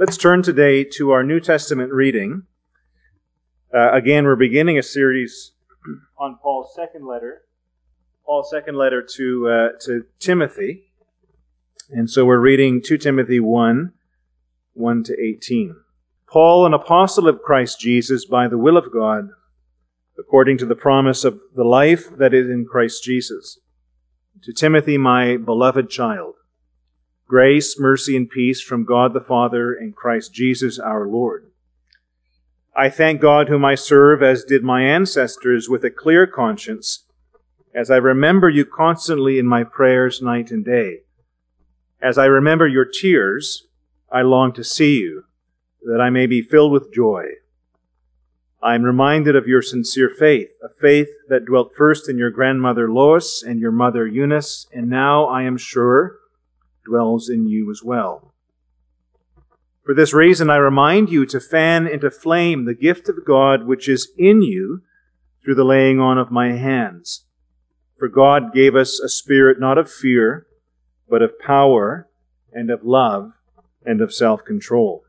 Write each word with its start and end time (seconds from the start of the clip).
Let's 0.00 0.16
turn 0.16 0.42
today 0.42 0.82
to 0.94 1.10
our 1.10 1.22
New 1.22 1.40
Testament 1.40 1.92
reading. 1.92 2.44
Uh, 3.70 3.92
again, 3.92 4.24
we're 4.24 4.34
beginning 4.34 4.78
a 4.78 4.82
series 4.82 5.52
on 6.18 6.38
Paul's 6.42 6.72
second 6.74 7.06
letter, 7.06 7.42
Paul's 8.24 8.48
second 8.50 8.76
letter 8.76 9.06
to 9.16 9.48
uh, 9.50 9.78
to 9.84 10.06
Timothy, 10.18 10.84
and 11.90 12.08
so 12.08 12.24
we're 12.24 12.40
reading 12.40 12.80
2 12.82 12.96
Timothy 12.96 13.40
1, 13.40 13.92
1 14.72 15.04
to 15.04 15.20
18. 15.20 15.76
Paul, 16.26 16.64
an 16.64 16.72
apostle 16.72 17.28
of 17.28 17.42
Christ 17.42 17.78
Jesus, 17.78 18.24
by 18.24 18.48
the 18.48 18.56
will 18.56 18.78
of 18.78 18.90
God, 18.90 19.28
according 20.18 20.56
to 20.58 20.64
the 20.64 20.74
promise 20.74 21.24
of 21.24 21.38
the 21.54 21.64
life 21.64 22.08
that 22.16 22.32
is 22.32 22.48
in 22.48 22.64
Christ 22.64 23.04
Jesus. 23.04 23.58
To 24.44 24.54
Timothy, 24.54 24.96
my 24.96 25.36
beloved 25.36 25.90
child 25.90 26.36
Grace, 27.30 27.78
mercy, 27.78 28.16
and 28.16 28.28
peace 28.28 28.60
from 28.60 28.84
God 28.84 29.14
the 29.14 29.20
Father 29.20 29.72
and 29.72 29.94
Christ 29.94 30.34
Jesus 30.34 30.80
our 30.80 31.06
Lord. 31.06 31.46
I 32.74 32.88
thank 32.90 33.20
God 33.20 33.48
whom 33.48 33.64
I 33.64 33.76
serve, 33.76 34.20
as 34.20 34.42
did 34.42 34.64
my 34.64 34.82
ancestors, 34.82 35.68
with 35.68 35.84
a 35.84 35.92
clear 35.92 36.26
conscience, 36.26 37.04
as 37.72 37.88
I 37.88 37.98
remember 37.98 38.48
you 38.48 38.64
constantly 38.64 39.38
in 39.38 39.46
my 39.46 39.62
prayers 39.62 40.20
night 40.20 40.50
and 40.50 40.64
day. 40.64 41.02
As 42.02 42.18
I 42.18 42.24
remember 42.24 42.66
your 42.66 42.84
tears, 42.84 43.64
I 44.10 44.22
long 44.22 44.52
to 44.54 44.64
see 44.64 44.98
you, 44.98 45.22
that 45.84 46.00
I 46.00 46.10
may 46.10 46.26
be 46.26 46.42
filled 46.42 46.72
with 46.72 46.92
joy. 46.92 47.26
I 48.60 48.74
am 48.74 48.82
reminded 48.82 49.36
of 49.36 49.46
your 49.46 49.62
sincere 49.62 50.10
faith, 50.10 50.50
a 50.64 50.68
faith 50.68 51.10
that 51.28 51.44
dwelt 51.44 51.76
first 51.76 52.08
in 52.08 52.18
your 52.18 52.32
grandmother 52.32 52.90
Lois 52.90 53.40
and 53.40 53.60
your 53.60 53.70
mother 53.70 54.04
Eunice, 54.04 54.66
and 54.72 54.90
now 54.90 55.26
I 55.26 55.44
am 55.44 55.56
sure 55.56 56.16
dwells 56.90 57.28
in 57.28 57.46
you 57.46 57.70
as 57.70 57.82
well. 57.84 58.34
For 59.84 59.94
this 59.94 60.12
reason, 60.12 60.50
I 60.50 60.56
remind 60.56 61.08
you 61.10 61.24
to 61.26 61.40
fan 61.40 61.86
into 61.86 62.10
flame 62.10 62.64
the 62.64 62.74
gift 62.74 63.08
of 63.08 63.24
God 63.24 63.66
which 63.66 63.88
is 63.88 64.12
in 64.18 64.42
you 64.42 64.82
through 65.42 65.54
the 65.54 65.64
laying 65.64 66.00
on 66.00 66.18
of 66.18 66.30
my 66.30 66.52
hands. 66.52 67.24
For 67.96 68.08
God 68.08 68.52
gave 68.52 68.74
us 68.74 69.00
a 69.00 69.08
spirit 69.08 69.58
not 69.58 69.78
of 69.78 69.90
fear, 69.90 70.46
but 71.08 71.22
of 71.22 71.38
power 71.38 72.08
and 72.52 72.70
of 72.70 72.84
love 72.84 73.32
and 73.84 74.00
of 74.00 74.12
self 74.12 74.44
control. 74.44 75.04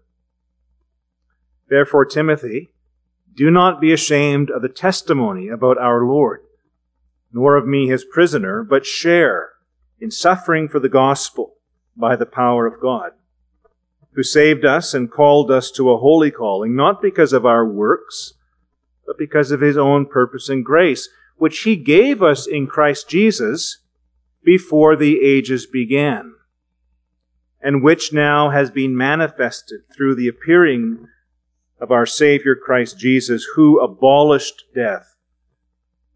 Therefore, 1.68 2.06
Timothy, 2.06 2.70
do 3.34 3.50
not 3.50 3.82
be 3.82 3.94
ashamed 3.94 4.50
of 4.52 4.62
the 4.62 4.70
testimony 4.70 5.48
about 5.48 5.78
our 5.78 6.06
Lord, 6.06 6.42
nor 7.32 7.56
of 7.56 7.68
me 7.68 7.88
his 7.88 8.04
prisoner, 8.04 8.64
but 8.64 8.86
share 8.86 9.52
in 10.00 10.12
suffering 10.12 10.68
for 10.68 10.80
the 10.80 10.90
gospel 10.90 11.56
by 11.96 12.16
the 12.16 12.26
power 12.26 12.66
of 12.66 12.82
God, 12.82 13.12
who 14.14 14.24
saved 14.24 14.66
us 14.66 14.94
and 14.94 15.12
called 15.12 15.52
us 15.52 15.72
to 15.72 15.92
a 15.92 15.98
holy 15.98 16.32
calling, 16.32 16.76
not 16.76 17.02
because 17.02 17.34
of 17.34 17.46
our 17.46 17.66
works, 17.66 18.34
but 19.06 19.18
because 19.18 19.52
of 19.52 19.62
his 19.62 19.78
own 19.78 20.06
purpose 20.06 20.50
and 20.50 20.64
grace, 20.64 21.10
which 21.38 21.62
he 21.62 21.76
gave 21.76 22.22
us 22.22 22.48
in 22.48 22.68
Christ 22.68 23.10
Jesus 23.10 23.80
before 24.44 24.96
the 24.96 25.22
ages 25.22 25.66
began, 25.66 26.34
and 27.62 27.84
which 27.84 28.14
now 28.14 28.50
has 28.50 28.72
been 28.72 28.96
manifested 28.96 29.82
through 29.96 30.16
the 30.16 30.28
appearing 30.28 31.08
of 31.80 31.92
our 31.92 32.06
Savior 32.06 32.56
Christ 32.56 32.98
Jesus, 32.98 33.46
who 33.56 33.80
abolished 33.80 34.66
death 34.76 35.16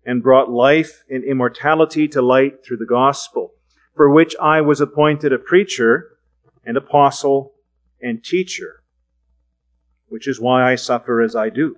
and 0.06 0.22
brought 0.22 0.50
life 0.50 1.04
and 1.10 1.24
immortality 1.24 2.08
to 2.10 2.22
light 2.22 2.64
through 2.64 2.78
the 2.78 2.86
gospel 2.86 3.55
for 3.96 4.10
which 4.10 4.36
I 4.42 4.62
was 4.62 4.82
appointed 4.82 5.32
a 5.32 5.40
preacher 5.40 6.18
and 6.66 6.76
apostle 6.78 7.54
and 8.02 8.24
teacher, 8.24 8.84
which 10.08 10.28
is 10.28 10.40
why 10.40 10.70
I 10.70 10.76
suffer 10.76 11.22
as 11.22 11.36
I 11.36 11.50
do. 11.50 11.78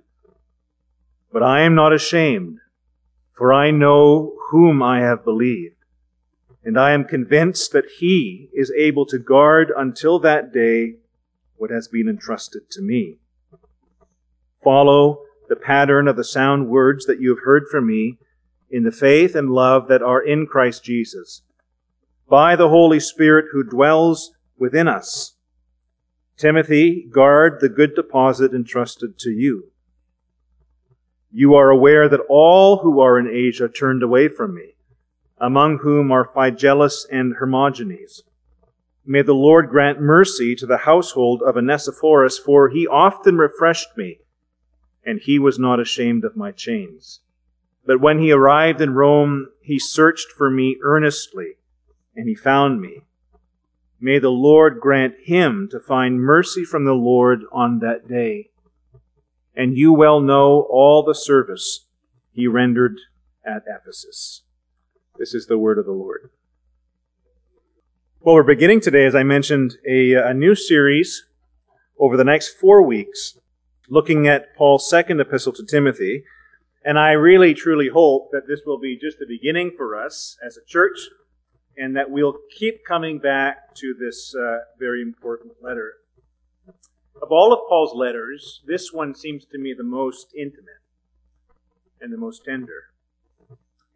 But 1.32 1.42
I 1.42 1.60
am 1.60 1.74
not 1.74 1.92
ashamed, 1.92 2.58
for 3.36 3.52
I 3.52 3.70
know 3.70 4.34
whom 4.50 4.82
I 4.82 5.00
have 5.00 5.24
believed, 5.24 5.76
and 6.64 6.78
I 6.78 6.92
am 6.92 7.04
convinced 7.04 7.72
that 7.72 7.86
he 7.98 8.48
is 8.52 8.72
able 8.76 9.06
to 9.06 9.18
guard 9.18 9.72
until 9.76 10.18
that 10.20 10.52
day 10.52 10.94
what 11.56 11.70
has 11.70 11.86
been 11.86 12.08
entrusted 12.08 12.70
to 12.72 12.82
me. 12.82 13.18
Follow 14.62 15.22
the 15.48 15.56
pattern 15.56 16.08
of 16.08 16.16
the 16.16 16.24
sound 16.24 16.68
words 16.68 17.06
that 17.06 17.20
you 17.20 17.30
have 17.30 17.44
heard 17.44 17.64
from 17.70 17.86
me 17.86 18.18
in 18.70 18.82
the 18.82 18.92
faith 18.92 19.34
and 19.34 19.50
love 19.50 19.88
that 19.88 20.02
are 20.02 20.20
in 20.20 20.46
Christ 20.46 20.82
Jesus 20.84 21.42
by 22.28 22.54
the 22.56 22.68
Holy 22.68 23.00
Spirit 23.00 23.46
who 23.52 23.62
dwells 23.62 24.32
within 24.58 24.86
us. 24.86 25.34
Timothy, 26.36 27.06
guard 27.10 27.58
the 27.60 27.68
good 27.68 27.94
deposit 27.94 28.52
entrusted 28.52 29.18
to 29.18 29.30
you. 29.30 29.72
You 31.32 31.54
are 31.54 31.70
aware 31.70 32.08
that 32.08 32.24
all 32.28 32.78
who 32.78 33.00
are 33.00 33.18
in 33.18 33.28
Asia 33.28 33.68
turned 33.68 34.02
away 34.02 34.28
from 34.28 34.54
me, 34.54 34.74
among 35.38 35.78
whom 35.78 36.12
are 36.12 36.30
Phygelus 36.34 37.06
and 37.10 37.34
Hermogenes. 37.34 38.22
May 39.04 39.22
the 39.22 39.34
Lord 39.34 39.70
grant 39.70 40.00
mercy 40.00 40.54
to 40.56 40.66
the 40.66 40.78
household 40.78 41.42
of 41.42 41.56
Onesiphorus, 41.56 42.38
for 42.38 42.68
he 42.68 42.86
often 42.86 43.38
refreshed 43.38 43.96
me, 43.96 44.18
and 45.04 45.18
he 45.18 45.38
was 45.38 45.58
not 45.58 45.80
ashamed 45.80 46.24
of 46.24 46.36
my 46.36 46.52
chains. 46.52 47.20
But 47.86 48.00
when 48.00 48.18
he 48.18 48.32
arrived 48.32 48.82
in 48.82 48.94
Rome, 48.94 49.48
he 49.62 49.78
searched 49.78 50.30
for 50.30 50.50
me 50.50 50.76
earnestly 50.82 51.54
and 52.18 52.28
he 52.28 52.34
found 52.34 52.80
me. 52.80 53.02
May 54.00 54.18
the 54.18 54.28
Lord 54.28 54.80
grant 54.80 55.14
him 55.22 55.68
to 55.70 55.78
find 55.78 56.20
mercy 56.20 56.64
from 56.64 56.84
the 56.84 56.92
Lord 56.92 57.42
on 57.52 57.78
that 57.78 58.08
day. 58.08 58.50
And 59.54 59.76
you 59.76 59.92
well 59.92 60.20
know 60.20 60.66
all 60.68 61.04
the 61.04 61.14
service 61.14 61.86
he 62.32 62.48
rendered 62.48 62.98
at 63.46 63.62
Ephesus. 63.68 64.42
This 65.16 65.32
is 65.32 65.46
the 65.46 65.58
word 65.58 65.78
of 65.78 65.86
the 65.86 65.92
Lord. 65.92 66.30
Well, 68.20 68.34
we're 68.34 68.42
beginning 68.42 68.80
today, 68.80 69.06
as 69.06 69.14
I 69.14 69.22
mentioned, 69.22 69.76
a, 69.88 70.14
a 70.14 70.34
new 70.34 70.56
series 70.56 71.24
over 72.00 72.16
the 72.16 72.24
next 72.24 72.48
four 72.48 72.82
weeks, 72.82 73.38
looking 73.88 74.26
at 74.26 74.56
Paul's 74.56 74.90
second 74.90 75.20
epistle 75.20 75.52
to 75.52 75.64
Timothy. 75.64 76.24
And 76.84 76.98
I 76.98 77.12
really, 77.12 77.54
truly 77.54 77.88
hope 77.88 78.30
that 78.32 78.48
this 78.48 78.62
will 78.66 78.80
be 78.80 78.98
just 78.98 79.20
the 79.20 79.26
beginning 79.26 79.72
for 79.76 79.96
us 79.96 80.36
as 80.44 80.56
a 80.56 80.66
church 80.66 80.98
and 81.78 81.96
that 81.96 82.10
we'll 82.10 82.36
keep 82.50 82.84
coming 82.84 83.18
back 83.18 83.74
to 83.76 83.94
this 83.98 84.34
uh, 84.34 84.58
very 84.78 85.00
important 85.00 85.52
letter. 85.62 85.94
Of 87.22 87.30
all 87.30 87.52
of 87.52 87.60
Paul's 87.68 87.94
letters, 87.94 88.62
this 88.66 88.92
one 88.92 89.14
seems 89.14 89.44
to 89.46 89.58
me 89.58 89.74
the 89.76 89.84
most 89.84 90.34
intimate 90.36 90.82
and 92.00 92.12
the 92.12 92.18
most 92.18 92.44
tender. 92.44 92.90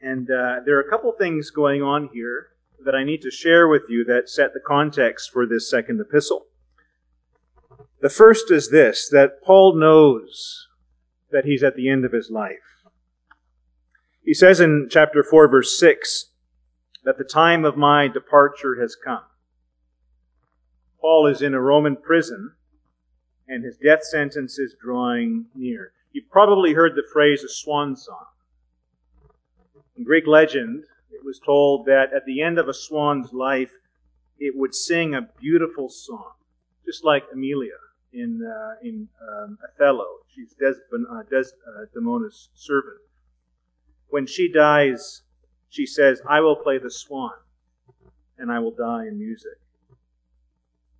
And 0.01 0.31
uh, 0.31 0.61
there 0.65 0.77
are 0.77 0.81
a 0.81 0.91
couple 0.91 1.13
things 1.13 1.51
going 1.51 1.83
on 1.83 2.09
here 2.13 2.49
that 2.85 2.95
I 2.95 3.05
need 3.05 3.23
to 3.23 3.31
share 3.31 3.69
with 3.69 3.83
you 3.89 4.05
that 4.05 4.29
set 4.29 4.55
the 4.55 4.61
context 4.61 5.31
for 5.31 5.47
this 5.47 5.71
second 5.71 6.01
epistle. 6.01 6.47
The 8.01 8.11
first 8.11 8.51
is 8.51 8.71
this 8.71 9.09
that 9.11 9.43
Paul 9.45 9.77
knows 9.77 10.67
that 11.31 11.45
he's 11.45 11.63
at 11.63 11.77
the 11.77 11.89
end 11.89 12.05
of 12.05 12.13
his 12.13 12.31
life. 12.31 12.85
He 14.25 14.35
says 14.35 14.61
in 14.61 14.89
chapter 14.91 15.23
4, 15.23 15.49
verse 15.49 15.79
6, 15.79 16.32
that 17.05 17.19
the 17.19 17.25
time 17.25 17.65
of 17.65 17.77
my 17.77 18.09
departure 18.09 18.81
has 18.81 18.97
come. 18.97 19.25
Paul 21.01 21.27
is 21.27 21.43
in 21.43 21.55
a 21.55 21.61
Roman 21.61 21.97
prison, 21.97 22.53
and 23.49 23.65
his 23.65 23.77
death 23.77 24.05
sentence 24.05 24.59
is 24.59 24.77
drawing 24.81 25.47
near. 25.55 25.93
You've 26.13 26.31
probably 26.31 26.75
heard 26.75 26.95
the 26.95 27.09
phrase 27.13 27.43
a 27.43 27.49
swan 27.49 27.97
song. 27.97 28.27
In 29.97 30.05
Greek 30.05 30.27
legend, 30.27 30.85
it 31.11 31.25
was 31.25 31.41
told 31.45 31.87
that 31.87 32.13
at 32.15 32.25
the 32.25 32.41
end 32.41 32.59
of 32.59 32.69
a 32.69 32.75
swan's 32.75 33.33
life, 33.33 33.73
it 34.39 34.57
would 34.57 34.75
sing 34.75 35.15
a 35.15 35.29
beautiful 35.41 35.89
song, 35.89 36.33
just 36.87 37.05
like 37.05 37.25
Emilia 37.33 37.79
in, 38.13 38.43
uh, 38.45 38.75
in 38.83 39.09
um, 39.21 39.59
Othello. 39.63 40.07
She's 40.35 40.55
Desdem- 40.55 41.11
uh, 41.11 41.23
Desdemona's 41.25 42.49
uh, 42.53 42.57
servant. 42.57 43.01
When 44.09 44.27
she 44.27 44.53
dies, 44.53 45.23
she 45.73 45.87
says, 45.87 46.21
I 46.29 46.41
will 46.41 46.57
play 46.57 46.77
the 46.77 46.91
swan 46.91 47.33
and 48.37 48.53
I 48.53 48.59
will 48.59 48.73
die 48.73 49.07
in 49.07 49.19
music. 49.19 49.59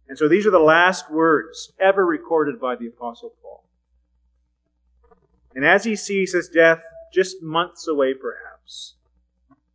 And 0.09 0.17
so 0.17 0.29
these 0.29 0.47
are 0.47 0.51
the 0.51 0.59
last 0.59 1.11
words 1.11 1.73
ever 1.79 2.07
recorded 2.07 2.59
by 2.59 2.77
the 2.77 2.87
Apostle 2.87 3.35
Paul. 3.43 3.65
And 5.55 5.63
as 5.63 5.85
he 5.85 5.95
sees 5.95 6.33
his 6.33 6.49
death 6.49 6.81
just 7.13 7.43
months 7.43 7.87
away, 7.87 8.15
perhaps, 8.15 8.95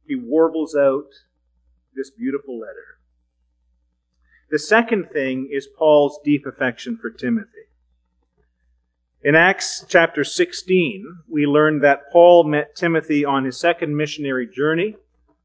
he 0.07 0.15
warbles 0.15 0.75
out 0.75 1.09
this 1.95 2.09
beautiful 2.09 2.57
letter. 2.57 2.97
The 4.49 4.57
second 4.57 5.11
thing 5.11 5.49
is 5.51 5.67
Paul's 5.67 6.19
deep 6.25 6.47
affection 6.47 6.97
for 6.97 7.11
Timothy. 7.11 7.66
In 9.23 9.33
Acts 9.33 9.83
chapter 9.87 10.23
16, 10.23 11.23
we 11.27 11.47
learn 11.47 11.79
that 11.79 12.11
Paul 12.11 12.43
met 12.43 12.75
Timothy 12.75 13.25
on 13.25 13.45
his 13.45 13.59
second 13.59 13.97
missionary 13.97 14.47
journey 14.47 14.95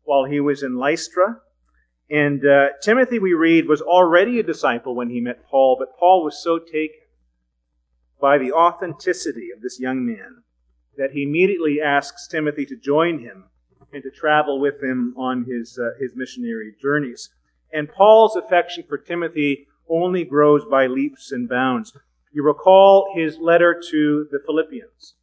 while 0.04 0.24
he 0.24 0.40
was 0.40 0.62
in 0.62 0.76
Lystra. 0.76 1.40
And 2.10 2.44
uh, 2.44 2.68
Timothy, 2.82 3.18
we 3.18 3.32
read, 3.32 3.66
was 3.66 3.80
already 3.80 4.38
a 4.38 4.42
disciple 4.42 4.94
when 4.94 5.08
he 5.08 5.22
met 5.22 5.46
Paul, 5.46 5.76
but 5.78 5.96
Paul 5.98 6.22
was 6.22 6.42
so 6.42 6.58
taken 6.58 7.00
by 8.20 8.36
the 8.36 8.52
authenticity 8.52 9.48
of 9.56 9.62
this 9.62 9.80
young 9.80 10.04
man 10.04 10.42
that 10.98 11.12
he 11.12 11.22
immediately 11.22 11.80
asks 11.80 12.28
Timothy 12.28 12.66
to 12.66 12.76
join 12.76 13.20
him 13.20 13.44
and 13.90 14.02
to 14.02 14.10
travel 14.10 14.60
with 14.60 14.82
him 14.82 15.14
on 15.16 15.44
his, 15.44 15.78
uh, 15.82 15.98
his 15.98 16.12
missionary 16.14 16.74
journeys. 16.78 17.30
And 17.72 17.90
Paul's 17.90 18.36
affection 18.36 18.84
for 18.86 18.98
Timothy 18.98 19.66
only 19.88 20.24
grows 20.24 20.66
by 20.70 20.88
leaps 20.88 21.32
and 21.32 21.48
bounds. 21.48 21.96
You 22.32 22.42
recall 22.42 23.12
his 23.14 23.38
letter 23.38 23.80
to 23.90 24.26
the 24.30 24.40
Philippians 24.44 25.14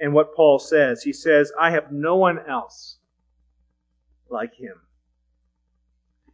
and 0.00 0.14
what 0.14 0.34
Paul 0.34 0.58
says. 0.58 1.02
He 1.02 1.12
says, 1.12 1.52
I 1.60 1.70
have 1.70 1.92
no 1.92 2.16
one 2.16 2.38
else 2.48 2.96
like 4.30 4.54
him. 4.54 4.80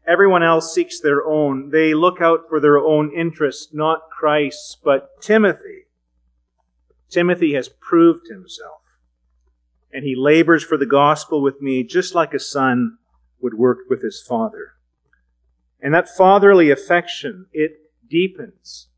Everyone 0.07 0.43
else 0.43 0.75
seeks 0.75 1.01
their 1.01 1.27
own. 1.27 1.71
They 1.71 1.95
look 1.95 2.21
out 2.21 2.49
for 2.49 2.61
their 2.61 2.79
own 2.79 3.11
interests, 3.17 3.73
not 3.73 4.11
Christ's, 4.11 4.77
but 4.83 5.21
Timothy. 5.21 5.87
Timothy 7.09 7.55
has 7.55 7.69
proved 7.69 8.29
himself. 8.29 8.83
And 9.93 10.05
he 10.05 10.15
labors 10.17 10.63
for 10.63 10.77
the 10.77 10.87
gospel 10.87 11.41
with 11.41 11.63
me 11.63 11.85
just 11.85 12.15
like 12.15 12.35
a 12.35 12.39
son 12.39 12.99
would 13.41 13.55
work 13.55 13.79
with 13.89 14.03
his 14.03 14.21
father. 14.21 14.73
And 15.81 15.95
that 15.95 16.09
fatherly 16.09 16.71
affection, 16.71 17.47
it 17.53 17.91
deepens 18.09 18.89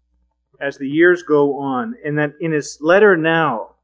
as 0.60 0.78
the 0.78 0.88
years 0.88 1.22
go 1.22 1.58
on. 1.58 1.96
And 2.04 2.18
that 2.18 2.34
in 2.40 2.52
his 2.52 2.78
letter 2.80 3.16
now, 3.16 3.74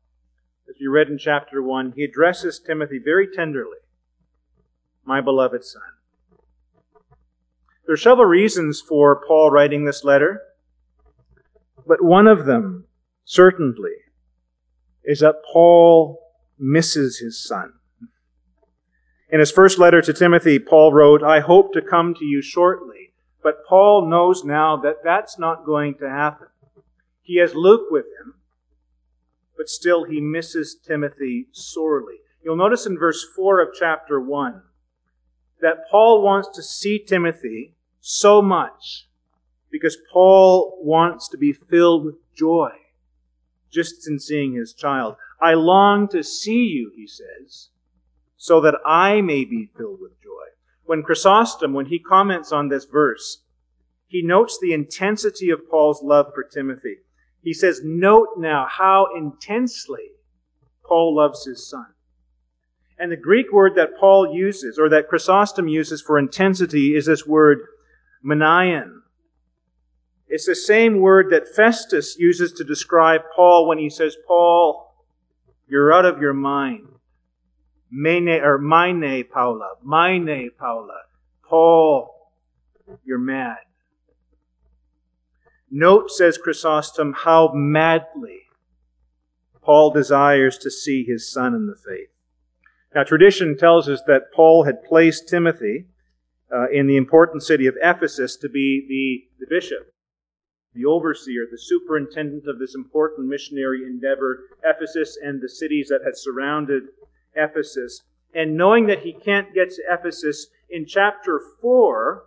as 0.68 0.76
you 0.78 0.90
read 0.90 1.08
in 1.08 1.18
chapter 1.18 1.62
1, 1.62 1.92
he 1.96 2.04
addresses 2.04 2.58
Timothy 2.58 2.98
very 2.98 3.28
tenderly 3.28 3.78
My 5.04 5.20
beloved 5.20 5.64
son. 5.64 5.82
There 7.86 7.94
are 7.94 7.96
several 7.96 8.26
reasons 8.26 8.80
for 8.80 9.24
Paul 9.26 9.50
writing 9.50 9.84
this 9.84 10.04
letter, 10.04 10.40
but 11.86 12.02
one 12.02 12.28
of 12.28 12.46
them, 12.46 12.84
certainly, 13.24 13.96
is 15.04 15.20
that 15.20 15.42
Paul 15.52 16.20
misses 16.58 17.18
his 17.18 17.42
son. 17.42 17.74
In 19.28 19.40
his 19.40 19.50
first 19.50 19.78
letter 19.78 20.00
to 20.00 20.12
Timothy, 20.12 20.58
Paul 20.58 20.92
wrote, 20.92 21.22
I 21.22 21.40
hope 21.40 21.72
to 21.72 21.82
come 21.82 22.14
to 22.14 22.24
you 22.24 22.40
shortly. 22.40 23.02
But 23.42 23.66
Paul 23.66 24.08
knows 24.08 24.44
now 24.44 24.76
that 24.76 25.02
that's 25.02 25.38
not 25.38 25.66
going 25.66 25.94
to 25.96 26.08
happen. 26.08 26.46
He 27.22 27.38
has 27.38 27.54
Luke 27.54 27.88
with 27.90 28.06
him, 28.20 28.34
but 29.56 29.68
still 29.68 30.04
he 30.04 30.20
misses 30.20 30.74
Timothy 30.74 31.46
sorely. 31.52 32.16
You'll 32.42 32.56
notice 32.56 32.86
in 32.86 32.98
verse 32.98 33.24
4 33.36 33.60
of 33.60 33.68
chapter 33.78 34.20
1 34.20 34.62
that 35.60 35.88
Paul 35.90 36.22
wants 36.22 36.48
to 36.56 36.62
see 36.62 36.98
Timothy 36.98 37.74
so 38.00 38.42
much 38.42 39.08
because 39.70 39.96
Paul 40.12 40.78
wants 40.82 41.28
to 41.28 41.38
be 41.38 41.52
filled 41.52 42.04
with 42.04 42.16
joy 42.34 42.72
just 43.72 44.06
in 44.08 44.18
seeing 44.18 44.52
his 44.52 44.74
child. 44.74 45.16
I 45.40 45.54
long 45.54 46.06
to 46.08 46.22
see 46.22 46.64
you, 46.64 46.92
he 46.94 47.06
says, 47.06 47.70
so 48.36 48.60
that 48.60 48.74
I 48.84 49.22
may 49.22 49.44
be 49.44 49.70
filled 49.76 50.00
with 50.00 50.20
joy. 50.22 50.28
When 50.84 51.02
Chrysostom, 51.02 51.72
when 51.72 51.86
he 51.86 51.98
comments 51.98 52.52
on 52.52 52.68
this 52.68 52.84
verse, 52.84 53.42
he 54.06 54.20
notes 54.20 54.58
the 54.60 54.74
intensity 54.74 55.48
of 55.48 55.68
Paul's 55.70 56.02
love 56.02 56.32
for 56.34 56.44
Timothy. 56.44 56.98
He 57.42 57.52
says, 57.52 57.80
Note 57.84 58.28
now 58.38 58.66
how 58.70 59.08
intensely 59.16 60.12
Paul 60.84 61.16
loves 61.16 61.44
his 61.44 61.68
son. 61.68 61.86
And 62.98 63.10
the 63.10 63.16
Greek 63.16 63.52
word 63.52 63.74
that 63.74 63.98
Paul 63.98 64.34
uses, 64.34 64.78
or 64.78 64.88
that 64.90 65.08
Chrysostom 65.08 65.66
uses 65.66 66.00
for 66.00 66.18
intensity, 66.18 66.94
is 66.94 67.06
this 67.06 67.26
word 67.26 67.58
Manion. 68.22 69.02
It's 70.28 70.46
the 70.46 70.54
same 70.54 71.00
word 71.00 71.30
that 71.30 71.54
Festus 71.54 72.16
uses 72.18 72.52
to 72.52 72.64
describe 72.64 73.22
Paul 73.34 73.66
when 73.66 73.78
he 73.78 73.90
says, 73.90 74.16
Paul, 74.26 74.94
you're 75.66 75.92
out 75.92 76.06
of 76.06 76.20
your 76.20 76.32
mind. 76.32 76.86
Mene, 77.90 78.40
or 78.40 78.56
mine, 78.56 79.24
Paula. 79.30 79.74
Mine, 79.82 80.50
Paula. 80.58 81.02
Paul, 81.42 82.30
you're 83.04 83.18
mad. 83.18 83.58
Note, 85.74 86.10
says 86.10 86.36
Chrysostom, 86.36 87.14
how 87.14 87.50
madly 87.54 88.42
Paul 89.62 89.90
desires 89.90 90.58
to 90.58 90.70
see 90.70 91.02
his 91.02 91.32
son 91.32 91.54
in 91.54 91.66
the 91.66 91.74
faith. 91.74 92.10
Now, 92.94 93.04
tradition 93.04 93.56
tells 93.56 93.88
us 93.88 94.02
that 94.06 94.32
Paul 94.34 94.64
had 94.64 94.84
placed 94.84 95.30
Timothy 95.30 95.86
uh, 96.52 96.68
in 96.70 96.86
the 96.86 96.98
important 96.98 97.42
city 97.42 97.66
of 97.66 97.76
Ephesus 97.80 98.36
to 98.36 98.50
be 98.50 98.84
the, 98.86 99.46
the 99.46 99.48
bishop, 99.48 99.94
the 100.74 100.84
overseer, 100.84 101.46
the 101.50 101.56
superintendent 101.56 102.46
of 102.46 102.58
this 102.58 102.74
important 102.74 103.28
missionary 103.28 103.86
endeavor, 103.86 104.40
Ephesus 104.62 105.16
and 105.22 105.40
the 105.40 105.48
cities 105.48 105.88
that 105.88 106.02
had 106.04 106.18
surrounded 106.18 106.82
Ephesus. 107.34 108.02
And 108.34 108.58
knowing 108.58 108.86
that 108.88 109.00
he 109.00 109.14
can't 109.14 109.54
get 109.54 109.70
to 109.70 109.82
Ephesus, 109.90 110.48
in 110.68 110.84
chapter 110.86 111.40
4, 111.62 112.24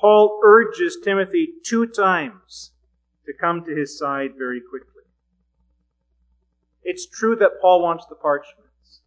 Paul 0.00 0.40
urges 0.42 0.98
Timothy 1.02 1.52
two 1.64 1.86
times 1.86 2.72
to 3.26 3.32
come 3.38 3.64
to 3.64 3.76
his 3.76 3.98
side 3.98 4.30
very 4.38 4.60
quickly. 4.60 5.02
It's 6.82 7.06
true 7.06 7.36
that 7.36 7.60
Paul 7.60 7.82
wants 7.82 8.06
the 8.06 8.14
parchments. 8.14 9.02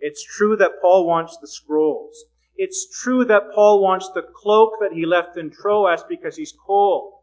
It's 0.00 0.24
true 0.24 0.56
that 0.56 0.80
Paul 0.82 1.06
wants 1.06 1.38
the 1.40 1.46
scrolls. 1.46 2.24
It's 2.56 2.88
true 3.00 3.24
that 3.26 3.52
Paul 3.54 3.80
wants 3.80 4.10
the 4.12 4.22
cloak 4.22 4.72
that 4.80 4.92
he 4.92 5.06
left 5.06 5.36
in 5.36 5.50
Troas 5.50 6.02
because 6.08 6.36
he's 6.36 6.52
cold 6.66 7.14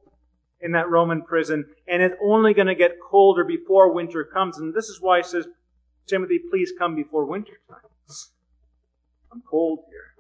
in 0.61 0.71
that 0.71 0.89
Roman 0.89 1.21
prison, 1.21 1.65
and 1.87 2.01
it's 2.01 2.15
only 2.23 2.53
going 2.53 2.67
to 2.67 2.75
get 2.75 3.01
colder 3.01 3.43
before 3.43 3.93
winter 3.93 4.23
comes. 4.23 4.57
And 4.57 4.73
this 4.73 4.87
is 4.87 5.01
why 5.01 5.17
he 5.17 5.23
says, 5.23 5.45
Timothy, 6.07 6.39
please 6.49 6.71
come 6.79 6.95
before 6.95 7.25
winter 7.25 7.59
time. 7.69 7.81
I'm 9.31 9.41
cold 9.41 9.79
here. 9.89 10.15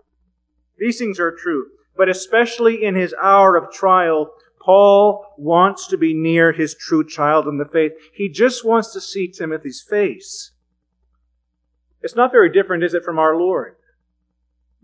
These 0.77 0.99
things 0.99 1.19
are 1.19 1.31
true. 1.31 1.67
But 1.97 2.09
especially 2.09 2.83
in 2.83 2.95
his 2.95 3.15
hour 3.21 3.55
of 3.55 3.71
trial, 3.71 4.31
Paul 4.61 5.25
wants 5.37 5.87
to 5.87 5.97
be 5.97 6.13
near 6.13 6.51
his 6.51 6.75
true 6.75 7.07
child 7.07 7.47
in 7.47 7.57
the 7.57 7.65
faith. 7.65 7.93
He 8.13 8.29
just 8.29 8.65
wants 8.65 8.91
to 8.93 9.01
see 9.01 9.27
Timothy's 9.27 9.85
face. 9.87 10.51
It's 12.01 12.15
not 12.15 12.31
very 12.31 12.51
different, 12.51 12.83
is 12.83 12.93
it, 12.93 13.03
from 13.03 13.19
our 13.19 13.37
Lord? 13.37 13.75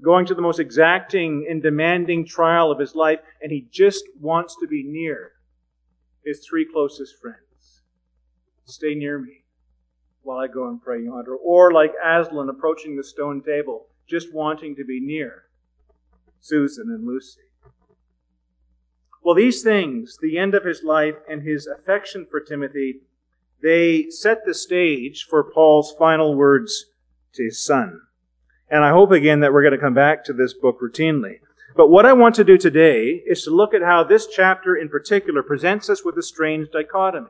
going 0.02 0.26
to 0.26 0.36
the 0.36 0.42
most 0.42 0.60
exacting 0.60 1.46
and 1.50 1.62
demanding 1.62 2.26
trial 2.26 2.72
of 2.72 2.80
his 2.80 2.96
life, 2.96 3.20
and 3.42 3.52
he 3.52 3.68
just 3.72 4.04
wants 4.20 4.56
to 4.60 4.68
be 4.68 4.84
near 4.84 5.34
his 6.26 6.46
three 6.48 6.66
closest 6.72 7.16
friends. 7.22 7.82
Stay 8.66 8.96
near 8.96 9.20
me 9.20 9.44
while 10.24 10.38
I 10.38 10.48
go 10.48 10.68
and 10.68 10.82
pray 10.82 11.04
yonder. 11.04 11.36
Or 11.36 11.72
like 11.72 11.94
Aslan 12.04 12.50
approaching 12.50 12.96
the 12.96 13.04
stone 13.04 13.42
table, 13.42 13.88
just 14.08 14.34
wanting 14.34 14.76
to 14.76 14.86
be 14.86 15.00
near 15.00 15.44
Susan 16.42 16.90
and 16.90 17.08
Lucy. 17.08 17.42
Well, 19.24 19.36
these 19.36 19.62
things, 19.62 20.18
the 20.22 20.38
end 20.38 20.56
of 20.56 20.66
his 20.66 20.84
life 20.84 21.20
and 21.30 21.44
his 21.44 21.68
affection 21.68 22.26
for 22.30 22.40
Timothy, 22.40 23.02
they 23.62 24.10
set 24.10 24.40
the 24.46 24.56
stage 24.56 25.28
for 25.30 25.44
Paul's 25.44 25.94
final 25.98 26.36
words 26.36 26.88
to 27.34 27.44
his 27.44 27.64
son. 27.64 28.02
And 28.70 28.84
I 28.84 28.90
hope 28.90 29.12
again 29.12 29.42
that 29.42 29.54
we're 29.54 29.62
going 29.62 29.74
to 29.74 29.78
come 29.78 29.94
back 29.94 30.24
to 30.26 30.34
this 30.34 30.54
book 30.54 30.80
routinely. 30.82 31.40
But 31.76 31.90
what 31.90 32.06
I 32.06 32.14
want 32.14 32.36
to 32.36 32.44
do 32.44 32.58
today 32.58 33.22
is 33.26 33.44
to 33.44 33.52
look 33.52 33.74
at 33.74 33.84
how 33.84 34.04
this 34.04 34.28
chapter 34.28 34.76
in 34.76 34.90
particular 34.90 35.44
presents 35.44 35.90
us 35.90 36.04
with 36.04 36.18
a 36.18 36.24
strange 36.24 36.70
dichotomy 36.72 37.30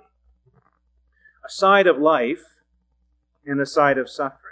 a 1.43 1.49
side 1.49 1.87
of 1.87 1.97
life 1.97 2.43
and 3.45 3.59
a 3.59 3.65
side 3.65 3.97
of 3.97 4.07
suffering. 4.07 4.50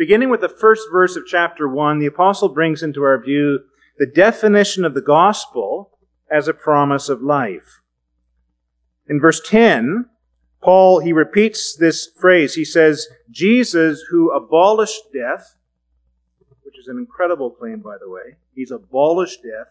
Beginning 0.00 0.30
with 0.30 0.40
the 0.40 0.48
first 0.48 0.88
verse 0.90 1.14
of 1.14 1.26
chapter 1.26 1.68
1, 1.68 1.98
the 1.98 2.06
apostle 2.06 2.48
brings 2.48 2.82
into 2.82 3.02
our 3.02 3.22
view 3.22 3.58
the 3.98 4.06
definition 4.06 4.82
of 4.86 4.94
the 4.94 5.02
gospel 5.02 5.98
as 6.30 6.48
a 6.48 6.54
promise 6.54 7.10
of 7.10 7.20
life. 7.20 7.82
In 9.06 9.20
verse 9.20 9.42
10, 9.46 10.06
Paul, 10.62 11.00
he 11.00 11.12
repeats 11.12 11.76
this 11.76 12.06
phrase. 12.06 12.54
He 12.54 12.64
says, 12.64 13.08
Jesus, 13.30 14.04
who 14.10 14.30
abolished 14.30 15.02
death, 15.12 15.56
which 16.62 16.78
is 16.78 16.88
an 16.88 16.96
incredible 16.96 17.50
claim, 17.50 17.80
by 17.80 17.98
the 18.00 18.08
way, 18.08 18.36
he's 18.54 18.70
abolished 18.70 19.42
death, 19.42 19.70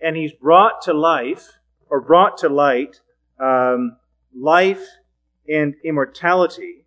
and 0.00 0.16
he's 0.16 0.32
brought 0.32 0.80
to 0.84 0.94
life, 0.94 1.50
or 1.90 2.00
brought 2.00 2.38
to 2.38 2.48
light, 2.48 3.02
um, 3.38 3.98
life 4.34 4.86
and 5.46 5.74
immortality 5.84 6.86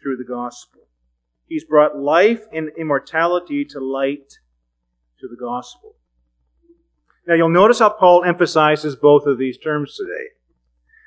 through 0.00 0.16
the 0.16 0.22
gospel. 0.22 0.75
He's 1.48 1.64
brought 1.64 1.96
life 1.96 2.42
and 2.52 2.70
immortality 2.76 3.64
to 3.66 3.80
light 3.80 4.38
to 5.20 5.28
the 5.28 5.36
gospel. 5.36 5.94
Now 7.26 7.34
you'll 7.34 7.48
notice 7.48 7.78
how 7.78 7.90
Paul 7.90 8.24
emphasizes 8.24 8.96
both 8.96 9.26
of 9.26 9.38
these 9.38 9.58
terms 9.58 9.96
today. 9.96 10.30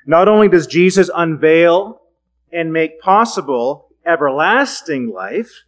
Not 0.06 0.28
only 0.28 0.48
does 0.48 0.66
Jesus 0.66 1.10
unveil 1.14 2.00
and 2.52 2.72
make 2.72 3.00
possible 3.00 3.88
everlasting 4.04 5.10
life, 5.10 5.64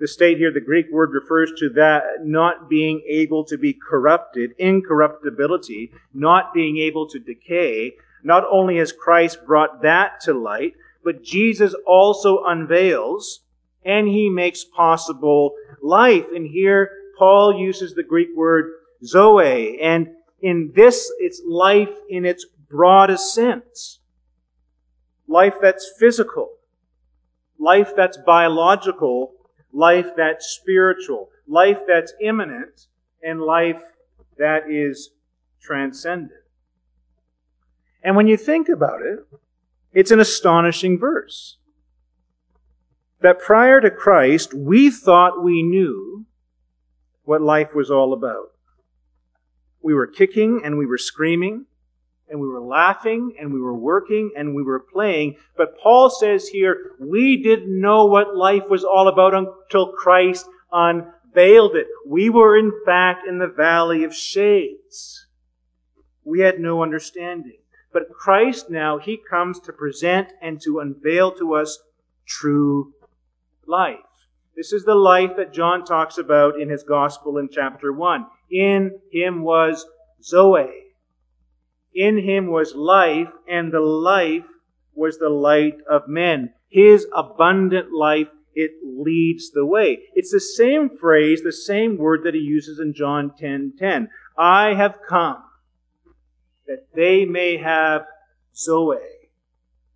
The 0.00 0.08
state 0.08 0.38
here, 0.38 0.52
the 0.52 0.60
Greek 0.60 0.86
word 0.90 1.10
refers 1.12 1.52
to 1.58 1.68
that 1.70 2.02
not 2.24 2.68
being 2.70 3.02
able 3.08 3.44
to 3.44 3.58
be 3.58 3.74
corrupted, 3.74 4.52
incorruptibility, 4.58 5.92
not 6.12 6.54
being 6.54 6.78
able 6.78 7.06
to 7.08 7.18
decay. 7.18 7.92
Not 8.22 8.44
only 8.50 8.78
has 8.78 8.92
Christ 8.92 9.44
brought 9.46 9.82
that 9.82 10.20
to 10.22 10.32
light, 10.32 10.72
but 11.04 11.22
Jesus 11.22 11.74
also 11.86 12.44
unveils 12.44 13.40
and 13.84 14.08
he 14.08 14.28
makes 14.28 14.64
possible 14.64 15.54
life. 15.82 16.26
And 16.34 16.46
here 16.46 16.90
Paul 17.18 17.58
uses 17.58 17.94
the 17.94 18.02
Greek 18.02 18.28
word 18.34 18.72
zoe, 19.04 19.78
and 19.80 20.08
in 20.40 20.72
this 20.74 21.12
it's 21.18 21.42
life 21.46 21.94
in 22.08 22.24
its 22.24 22.46
broadest 22.68 23.34
sense. 23.34 24.00
Life 25.28 25.54
that's 25.60 25.92
physical, 25.98 26.50
life 27.58 27.92
that's 27.96 28.18
biological, 28.18 29.32
life 29.72 30.10
that's 30.16 30.46
spiritual, 30.46 31.30
life 31.46 31.80
that's 31.86 32.12
immanent, 32.20 32.86
and 33.22 33.40
life 33.40 33.82
that 34.38 34.70
is 34.70 35.10
transcendent. 35.62 36.32
And 38.02 38.16
when 38.16 38.28
you 38.28 38.36
think 38.36 38.68
about 38.68 39.00
it, 39.00 39.20
it's 39.94 40.10
an 40.10 40.20
astonishing 40.20 40.98
verse. 40.98 41.56
That 43.24 43.40
prior 43.40 43.80
to 43.80 43.90
Christ, 43.90 44.52
we 44.52 44.90
thought 44.90 45.42
we 45.42 45.62
knew 45.62 46.26
what 47.22 47.40
life 47.40 47.74
was 47.74 47.90
all 47.90 48.12
about. 48.12 48.52
We 49.80 49.94
were 49.94 50.06
kicking 50.06 50.60
and 50.62 50.76
we 50.76 50.84
were 50.84 50.98
screaming 50.98 51.64
and 52.28 52.38
we 52.38 52.46
were 52.46 52.60
laughing 52.60 53.34
and 53.40 53.50
we 53.50 53.62
were 53.62 53.74
working 53.74 54.32
and 54.36 54.54
we 54.54 54.62
were 54.62 54.78
playing. 54.78 55.36
But 55.56 55.78
Paul 55.82 56.10
says 56.10 56.48
here, 56.48 56.96
we 57.00 57.42
didn't 57.42 57.80
know 57.80 58.04
what 58.04 58.36
life 58.36 58.64
was 58.68 58.84
all 58.84 59.08
about 59.08 59.32
until 59.32 59.92
Christ 59.92 60.44
unveiled 60.70 61.76
it. 61.76 61.86
We 62.06 62.28
were 62.28 62.58
in 62.58 62.72
fact 62.84 63.26
in 63.26 63.38
the 63.38 63.46
valley 63.46 64.04
of 64.04 64.14
shades. 64.14 65.28
We 66.24 66.40
had 66.40 66.60
no 66.60 66.82
understanding. 66.82 67.56
But 67.90 68.10
Christ 68.10 68.68
now, 68.68 68.98
He 68.98 69.16
comes 69.16 69.60
to 69.60 69.72
present 69.72 70.28
and 70.42 70.60
to 70.60 70.80
unveil 70.80 71.32
to 71.36 71.54
us 71.54 71.78
true 72.26 72.93
life. 73.66 73.98
This 74.56 74.72
is 74.72 74.84
the 74.84 74.94
life 74.94 75.32
that 75.36 75.52
John 75.52 75.84
talks 75.84 76.16
about 76.16 76.60
in 76.60 76.68
his 76.68 76.84
gospel 76.84 77.38
in 77.38 77.48
chapter 77.50 77.92
1. 77.92 78.26
In 78.50 79.00
Him 79.10 79.42
was 79.42 79.86
Zoe. 80.22 80.70
In 81.94 82.18
Him 82.18 82.48
was 82.48 82.74
life, 82.74 83.32
and 83.48 83.72
the 83.72 83.80
life 83.80 84.44
was 84.94 85.18
the 85.18 85.28
light 85.28 85.78
of 85.90 86.08
men. 86.08 86.52
His 86.68 87.06
abundant 87.14 87.92
life, 87.92 88.28
it 88.54 88.72
leads 88.84 89.50
the 89.50 89.66
way. 89.66 90.02
It's 90.14 90.30
the 90.30 90.40
same 90.40 90.88
phrase, 90.88 91.42
the 91.42 91.52
same 91.52 91.98
word 91.98 92.22
that 92.24 92.34
he 92.34 92.40
uses 92.40 92.78
in 92.78 92.94
John 92.94 93.30
10:10. 93.30 93.38
10, 93.38 93.72
10. 93.78 94.08
I 94.36 94.74
have 94.74 94.98
come 95.08 95.42
that 96.66 96.86
they 96.94 97.24
may 97.24 97.56
have 97.56 98.06
Zoe, 98.56 98.98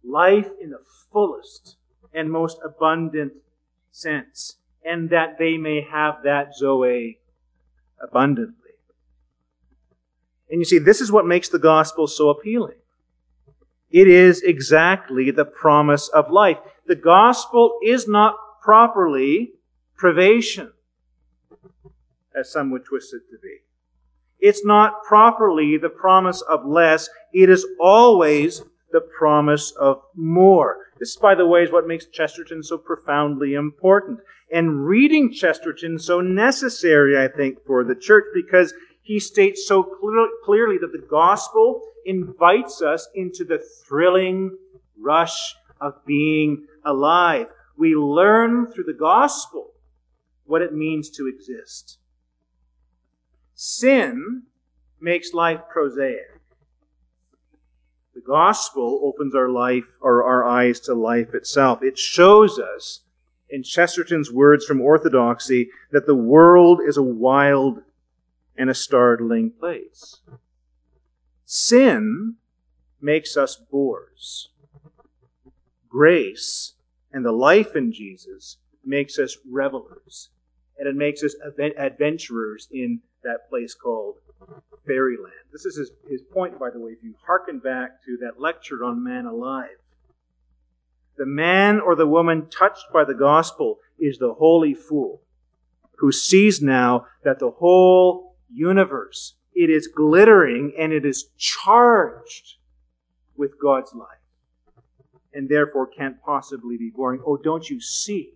life 0.04 0.48
in 0.60 0.70
the 0.70 0.82
fullest 1.12 1.76
and 2.12 2.30
most 2.30 2.58
abundant 2.64 3.32
sense, 3.98 4.56
and 4.84 5.10
that 5.10 5.38
they 5.38 5.56
may 5.56 5.82
have 5.82 6.22
that 6.24 6.54
Zoe 6.54 7.18
abundantly. 8.02 8.54
And 10.50 10.60
you 10.60 10.64
see, 10.64 10.78
this 10.78 11.00
is 11.00 11.12
what 11.12 11.26
makes 11.26 11.48
the 11.48 11.58
gospel 11.58 12.06
so 12.06 12.30
appealing. 12.30 12.78
It 13.90 14.08
is 14.08 14.42
exactly 14.42 15.30
the 15.30 15.44
promise 15.44 16.08
of 16.08 16.30
life. 16.30 16.58
The 16.86 16.94
gospel 16.94 17.78
is 17.82 18.06
not 18.06 18.34
properly 18.62 19.52
privation, 19.96 20.72
as 22.38 22.52
some 22.52 22.70
would 22.70 22.84
twist 22.84 23.14
it 23.14 23.22
to 23.30 23.38
be. 23.42 23.58
It's 24.40 24.64
not 24.64 25.02
properly 25.02 25.76
the 25.76 25.88
promise 25.88 26.42
of 26.42 26.64
less. 26.64 27.08
It 27.32 27.50
is 27.50 27.66
always 27.80 28.62
the 28.92 29.00
promise 29.00 29.72
of 29.72 30.02
more. 30.14 30.78
This, 30.98 31.16
by 31.16 31.34
the 31.34 31.46
way, 31.46 31.62
is 31.62 31.70
what 31.70 31.86
makes 31.86 32.06
Chesterton 32.06 32.62
so 32.62 32.78
profoundly 32.78 33.54
important. 33.54 34.20
And 34.50 34.86
reading 34.86 35.32
Chesterton 35.32 35.98
so 35.98 36.20
necessary, 36.20 37.18
I 37.18 37.28
think, 37.28 37.64
for 37.66 37.84
the 37.84 37.94
church 37.94 38.24
because 38.34 38.72
he 39.02 39.20
states 39.20 39.66
so 39.66 39.82
clear, 39.82 40.28
clearly 40.44 40.78
that 40.78 40.92
the 40.92 41.06
gospel 41.08 41.82
invites 42.04 42.82
us 42.82 43.08
into 43.14 43.44
the 43.44 43.62
thrilling 43.86 44.56
rush 44.98 45.54
of 45.80 46.04
being 46.06 46.66
alive. 46.84 47.46
We 47.76 47.94
learn 47.94 48.66
through 48.66 48.84
the 48.84 48.94
gospel 48.98 49.72
what 50.44 50.62
it 50.62 50.72
means 50.72 51.10
to 51.10 51.28
exist. 51.28 51.98
Sin 53.54 54.42
makes 55.00 55.32
life 55.32 55.60
prosaic. 55.70 56.37
The 58.18 58.24
gospel 58.24 59.00
opens 59.04 59.36
our 59.36 59.48
life 59.48 59.94
or 60.00 60.24
our 60.24 60.44
eyes 60.44 60.80
to 60.80 60.94
life 60.94 61.34
itself. 61.34 61.84
It 61.84 61.96
shows 61.96 62.58
us, 62.58 63.02
in 63.48 63.62
Chesterton's 63.62 64.32
words 64.32 64.64
from 64.64 64.80
Orthodoxy, 64.80 65.70
that 65.92 66.04
the 66.04 66.16
world 66.16 66.80
is 66.84 66.96
a 66.96 67.02
wild 67.02 67.80
and 68.56 68.68
a 68.68 68.74
startling 68.74 69.52
place. 69.52 70.16
Sin 71.44 72.34
makes 73.00 73.36
us 73.36 73.54
bores. 73.54 74.48
Grace 75.88 76.72
and 77.12 77.24
the 77.24 77.30
life 77.30 77.76
in 77.76 77.92
Jesus 77.92 78.56
makes 78.84 79.16
us 79.20 79.36
revelers, 79.48 80.30
and 80.76 80.88
it 80.88 80.96
makes 80.96 81.22
us 81.22 81.36
adventurers 81.78 82.66
in 82.72 83.00
that 83.22 83.48
place 83.48 83.74
called 83.74 84.16
fairyland. 84.86 85.32
This 85.52 85.64
is 85.64 85.76
his, 85.76 85.90
his 86.08 86.22
point, 86.22 86.58
by 86.58 86.70
the 86.70 86.80
way, 86.80 86.92
if 86.92 87.02
you 87.02 87.14
hearken 87.26 87.58
back 87.58 88.02
to 88.06 88.16
that 88.22 88.40
lecture 88.40 88.84
on 88.84 89.04
Manalive. 89.04 89.68
The 91.16 91.26
man 91.26 91.80
or 91.80 91.96
the 91.96 92.06
woman 92.06 92.48
touched 92.48 92.86
by 92.92 93.04
the 93.04 93.14
gospel 93.14 93.78
is 93.98 94.18
the 94.18 94.34
holy 94.34 94.74
fool 94.74 95.22
who 95.98 96.12
sees 96.12 96.62
now 96.62 97.06
that 97.24 97.40
the 97.40 97.50
whole 97.50 98.36
universe, 98.52 99.34
it 99.54 99.68
is 99.68 99.88
glittering 99.88 100.72
and 100.78 100.92
it 100.92 101.04
is 101.04 101.30
charged 101.36 102.54
with 103.36 103.60
God's 103.60 103.92
life 103.94 104.18
and 105.34 105.48
therefore 105.48 105.86
can't 105.86 106.20
possibly 106.22 106.76
be 106.76 106.90
boring. 106.90 107.20
Oh, 107.26 107.36
don't 107.36 107.68
you 107.68 107.80
see? 107.80 108.34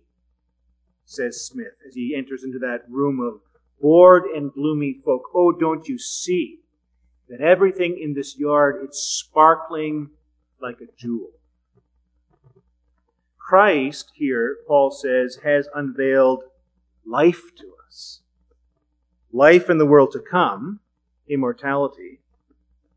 says 1.05 1.45
Smith 1.45 1.75
as 1.87 1.95
he 1.95 2.15
enters 2.15 2.43
into 2.43 2.59
that 2.59 2.83
room 2.89 3.19
of 3.19 3.41
bored 3.83 4.23
and 4.33 4.53
gloomy 4.53 4.93
folk. 5.03 5.23
Oh, 5.35 5.51
don't 5.51 5.89
you 5.89 5.99
see 5.99 6.61
that 7.27 7.41
everything 7.41 7.99
in 8.01 8.13
this 8.13 8.37
yard 8.37 8.77
is 8.87 9.03
sparkling 9.03 10.09
like 10.61 10.77
a 10.79 10.87
jewel? 10.97 11.31
Christ, 13.37 14.13
here, 14.15 14.55
Paul 14.67 14.89
says, 14.89 15.37
has 15.43 15.67
unveiled 15.75 16.43
life 17.05 17.53
to 17.57 17.73
us. 17.85 18.21
Life 19.33 19.69
in 19.69 19.79
the 19.79 19.85
world 19.85 20.13
to 20.13 20.19
come, 20.19 20.79
immortality, 21.27 22.21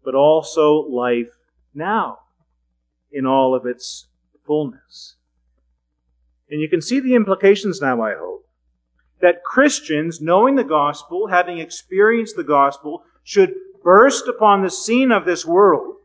but 0.05 0.15
also 0.15 0.87
life 0.89 1.35
now 1.75 2.21
in 3.11 3.27
all 3.27 3.57
of 3.57 3.67
its 3.67 4.07
fullness. 4.47 5.17
And 6.49 6.61
you 6.61 6.69
can 6.69 6.81
see 6.81 7.01
the 7.01 7.17
implications 7.17 7.81
now, 7.81 8.01
I 8.01 8.15
hope 8.15 8.46
that 9.21 9.45
Christians, 9.45 10.21
knowing 10.21 10.55
the 10.55 10.65
gospel, 10.65 11.29
having 11.29 11.59
experienced 11.59 12.37
the 12.37 12.45
gospel, 12.45 13.03
should 13.25 13.55
burst 13.83 14.29
upon 14.29 14.63
the 14.63 14.71
scene 14.71 15.13
of 15.13 15.25
this 15.25 15.45
world, 15.47 15.97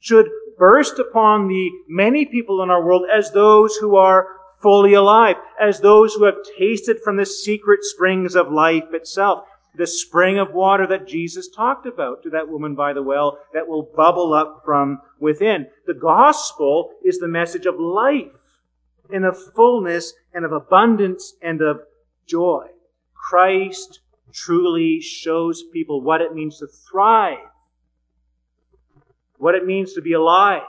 should 0.00 0.28
burst 0.58 0.98
upon 0.98 1.48
the 1.48 1.70
many 1.88 2.24
people 2.24 2.62
in 2.62 2.70
our 2.70 2.84
world 2.84 3.04
as 3.12 3.30
those 3.32 3.76
who 3.76 3.96
are 3.96 4.28
fully 4.62 4.94
alive, 4.94 5.36
as 5.60 5.80
those 5.80 6.14
who 6.14 6.24
have 6.24 6.36
tasted 6.58 6.98
from 7.04 7.16
the 7.16 7.26
secret 7.26 7.82
springs 7.82 8.34
of 8.34 8.50
life 8.50 8.84
itself, 8.92 9.44
the 9.76 9.86
spring 9.86 10.38
of 10.38 10.54
water 10.54 10.86
that 10.86 11.06
Jesus 11.06 11.48
talked 11.48 11.86
about 11.86 12.22
to 12.22 12.30
that 12.30 12.48
woman 12.48 12.74
by 12.74 12.92
the 12.92 13.02
well 13.02 13.38
that 13.52 13.66
will 13.66 13.82
bubble 13.82 14.32
up 14.32 14.62
from 14.64 15.00
within. 15.18 15.66
The 15.86 15.94
gospel 15.94 16.92
is 17.04 17.18
the 17.18 17.28
message 17.28 17.66
of 17.66 17.78
life 17.78 18.60
in 19.10 19.24
of 19.24 19.36
fullness 19.54 20.14
and 20.32 20.44
of 20.44 20.52
abundance 20.52 21.34
and 21.42 21.60
of 21.60 21.80
joy. 22.26 22.66
Christ 23.14 24.00
truly 24.32 25.00
shows 25.00 25.62
people 25.72 26.00
what 26.00 26.20
it 26.20 26.34
means 26.34 26.58
to 26.58 26.66
thrive, 26.66 27.38
what 29.38 29.54
it 29.54 29.64
means 29.64 29.94
to 29.94 30.02
be 30.02 30.12
alive, 30.12 30.62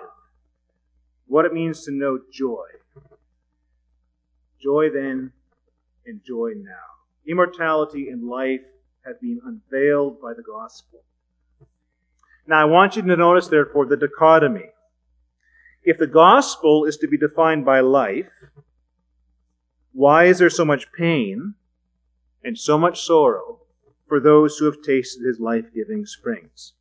what 1.27 1.45
it 1.45 1.53
means 1.53 1.83
to 1.85 1.91
know 1.91 2.19
joy. 2.31 2.67
Joy 4.61 4.89
then 4.93 5.31
and 6.05 6.21
joy 6.23 6.53
now. 6.55 6.71
Immortality 7.27 8.09
and 8.09 8.27
life 8.27 8.61
have 9.05 9.19
been 9.19 9.39
unveiled 9.45 10.21
by 10.21 10.33
the 10.33 10.43
gospel. 10.43 11.01
Now, 12.47 12.61
I 12.61 12.65
want 12.65 12.95
you 12.95 13.01
to 13.01 13.15
notice, 13.15 13.47
therefore, 13.47 13.87
the 13.87 13.97
dichotomy. 13.97 14.69
If 15.83 15.97
the 15.97 16.07
gospel 16.07 16.85
is 16.85 16.97
to 16.97 17.07
be 17.07 17.17
defined 17.17 17.65
by 17.65 17.79
life, 17.79 18.31
Why 19.95 20.25
is 20.25 20.39
there 20.39 20.49
so 20.49 20.65
much 20.65 20.91
pain 20.91 21.53
and 22.43 22.57
so 22.57 22.77
much 22.77 23.01
sorrow 23.01 23.61
for 24.09 24.19
those 24.19 24.57
who 24.57 24.65
have 24.65 24.81
tasted 24.81 25.25
his 25.25 25.39
life 25.39 25.73
giving 25.73 26.05
springs? 26.05 26.73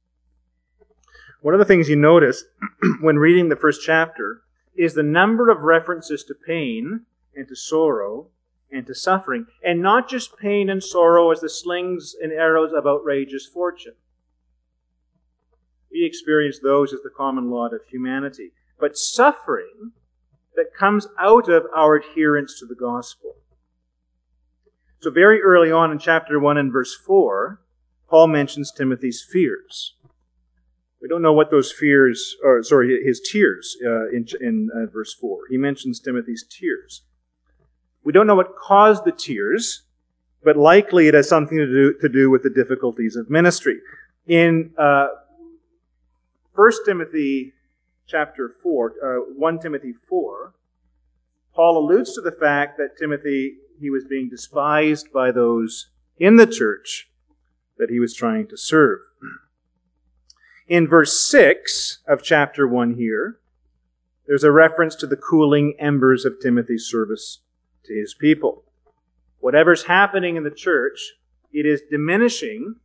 One 1.40 1.54
of 1.54 1.60
the 1.60 1.64
things 1.64 1.88
you 1.88 1.94
notice 1.94 2.44
when 3.00 3.20
reading 3.20 3.48
the 3.48 3.56
first 3.56 3.82
chapter 3.86 4.42
is 4.76 4.94
the 4.94 5.04
number 5.04 5.48
of 5.48 5.60
references 5.60 6.24
to 6.24 6.34
pain 6.34 7.02
and 7.36 7.46
to 7.46 7.54
sorrow 7.54 8.30
and 8.72 8.84
to 8.88 8.96
suffering, 8.96 9.46
and 9.64 9.80
not 9.80 10.08
just 10.08 10.36
pain 10.36 10.68
and 10.68 10.82
sorrow 10.82 11.30
as 11.30 11.40
the 11.40 11.48
slings 11.48 12.16
and 12.20 12.32
arrows 12.32 12.72
of 12.72 12.84
outrageous 12.84 13.46
fortune. 13.46 13.94
We 15.92 16.04
experience 16.04 16.58
those 16.58 16.92
as 16.92 17.02
the 17.02 17.10
common 17.16 17.48
lot 17.48 17.72
of 17.72 17.82
humanity, 17.88 18.50
but 18.80 18.98
suffering 18.98 19.92
that 20.56 20.74
comes 20.78 21.06
out 21.18 21.48
of 21.48 21.64
our 21.76 21.96
adherence 21.96 22.58
to 22.60 22.66
the 22.66 22.74
gospel. 22.74 23.36
So, 25.00 25.10
very 25.10 25.42
early 25.42 25.70
on 25.70 25.90
in 25.92 25.98
chapter 25.98 26.40
1 26.40 26.56
and 26.56 26.72
verse 26.72 26.94
4, 26.94 27.60
Paul 28.08 28.28
mentions 28.28 28.72
Timothy's 28.72 29.22
fears. 29.22 29.94
We 31.02 31.08
don't 31.08 31.20
know 31.20 31.34
what 31.34 31.50
those 31.50 31.70
fears, 31.70 32.36
or 32.42 32.62
sorry, 32.62 33.04
his 33.04 33.20
tears 33.20 33.76
uh, 33.84 34.08
in, 34.08 34.26
in 34.40 34.70
uh, 34.74 34.86
verse 34.86 35.12
4. 35.12 35.40
He 35.50 35.58
mentions 35.58 36.00
Timothy's 36.00 36.46
tears. 36.48 37.02
We 38.04 38.12
don't 38.12 38.26
know 38.26 38.34
what 38.34 38.56
caused 38.56 39.04
the 39.04 39.12
tears, 39.12 39.82
but 40.42 40.56
likely 40.56 41.08
it 41.08 41.14
has 41.14 41.28
something 41.28 41.58
to 41.58 41.66
do, 41.66 41.98
to 42.00 42.08
do 42.08 42.30
with 42.30 42.42
the 42.42 42.50
difficulties 42.50 43.16
of 43.16 43.28
ministry. 43.28 43.80
In 44.26 44.72
uh, 44.78 45.08
1 46.54 46.72
Timothy 46.86 47.52
chapter 48.06 48.48
4, 48.48 48.94
uh, 49.02 49.32
1 49.36 49.58
Timothy 49.60 49.92
4, 49.92 50.54
Paul 51.54 51.78
alludes 51.78 52.14
to 52.14 52.20
the 52.20 52.32
fact 52.32 52.76
that 52.78 52.96
Timothy, 52.98 53.56
he 53.78 53.90
was 53.90 54.04
being 54.04 54.28
despised 54.28 55.12
by 55.12 55.30
those 55.30 55.90
in 56.18 56.36
the 56.36 56.46
church 56.46 57.08
that 57.78 57.90
he 57.90 57.98
was 57.98 58.14
trying 58.14 58.46
to 58.48 58.56
serve. 58.56 59.00
In 60.66 60.88
verse 60.88 61.20
6 61.20 61.98
of 62.08 62.22
chapter 62.22 62.66
1 62.66 62.94
here, 62.94 63.38
there's 64.26 64.44
a 64.44 64.50
reference 64.50 64.94
to 64.96 65.06
the 65.06 65.16
cooling 65.16 65.74
embers 65.78 66.24
of 66.24 66.40
Timothy's 66.40 66.86
service 66.86 67.40
to 67.84 67.92
his 67.92 68.14
people. 68.14 68.64
Whatever's 69.40 69.84
happening 69.84 70.36
in 70.36 70.44
the 70.44 70.50
church, 70.50 71.12
it 71.52 71.66
is 71.66 71.82
diminishing 71.90 72.76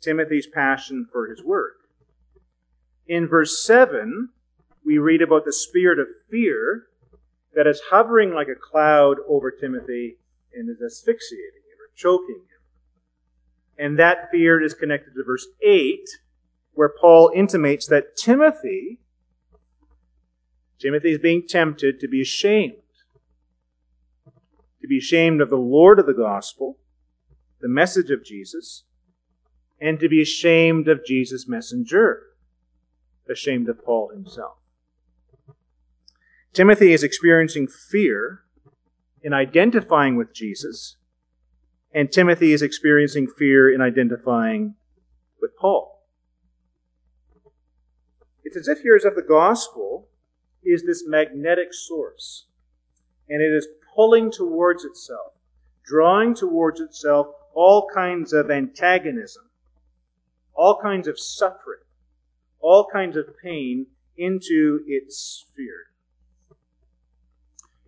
Timothy's 0.00 0.48
passion 0.48 1.06
for 1.12 1.28
his 1.28 1.44
work. 1.44 1.76
In 3.06 3.28
verse 3.28 3.64
7, 3.64 4.30
we 4.84 4.98
read 4.98 5.22
about 5.22 5.44
the 5.44 5.52
spirit 5.52 5.98
of 5.98 6.08
fear 6.30 6.86
that 7.54 7.66
is 7.66 7.82
hovering 7.90 8.32
like 8.32 8.48
a 8.48 8.58
cloud 8.58 9.16
over 9.28 9.50
Timothy 9.50 10.16
and 10.54 10.68
is 10.68 10.82
asphyxiating 10.82 11.62
him 11.68 11.78
or 11.80 11.90
choking 11.96 12.36
him. 12.36 12.60
And 13.78 13.98
that 13.98 14.30
fear 14.30 14.62
is 14.62 14.74
connected 14.74 15.14
to 15.14 15.24
verse 15.24 15.46
8, 15.62 16.00
where 16.74 16.92
Paul 17.00 17.30
intimates 17.34 17.86
that 17.88 18.16
Timothy, 18.16 19.00
Timothy 20.78 21.12
is 21.12 21.18
being 21.18 21.46
tempted 21.46 22.00
to 22.00 22.08
be 22.08 22.20
ashamed 22.20 22.74
to 24.82 24.88
be 24.88 24.98
ashamed 24.98 25.40
of 25.40 25.48
the 25.48 25.56
Lord 25.56 26.00
of 26.00 26.06
the 26.06 26.12
gospel, 26.12 26.76
the 27.60 27.68
message 27.68 28.10
of 28.10 28.24
Jesus, 28.24 28.82
and 29.80 29.98
to 30.00 30.08
be 30.08 30.20
ashamed 30.20 30.88
of 30.88 31.06
Jesus' 31.06 31.48
messenger, 31.48 32.24
ashamed 33.30 33.68
of 33.68 33.82
Paul 33.84 34.10
himself. 34.10 34.56
Timothy 36.52 36.92
is 36.92 37.02
experiencing 37.02 37.66
fear 37.66 38.42
in 39.22 39.32
identifying 39.32 40.16
with 40.16 40.34
Jesus, 40.34 40.96
and 41.94 42.12
Timothy 42.12 42.52
is 42.52 42.60
experiencing 42.60 43.26
fear 43.26 43.72
in 43.72 43.80
identifying 43.80 44.74
with 45.40 45.56
Paul. 45.56 46.04
It's 48.44 48.56
as 48.56 48.68
if 48.68 48.80
here 48.80 48.94
as 48.94 49.06
if 49.06 49.14
the 49.14 49.22
gospel 49.22 50.08
is 50.62 50.84
this 50.84 51.04
magnetic 51.06 51.72
source, 51.72 52.48
and 53.30 53.40
it 53.40 53.54
is 53.54 53.66
pulling 53.94 54.30
towards 54.30 54.84
itself, 54.84 55.32
drawing 55.86 56.34
towards 56.34 56.80
itself 56.80 57.28
all 57.54 57.88
kinds 57.94 58.34
of 58.34 58.50
antagonism, 58.50 59.44
all 60.52 60.78
kinds 60.82 61.08
of 61.08 61.18
suffering, 61.18 61.80
all 62.60 62.86
kinds 62.92 63.16
of 63.16 63.24
pain 63.42 63.86
into 64.18 64.80
its 64.86 65.16
sphere. 65.16 65.91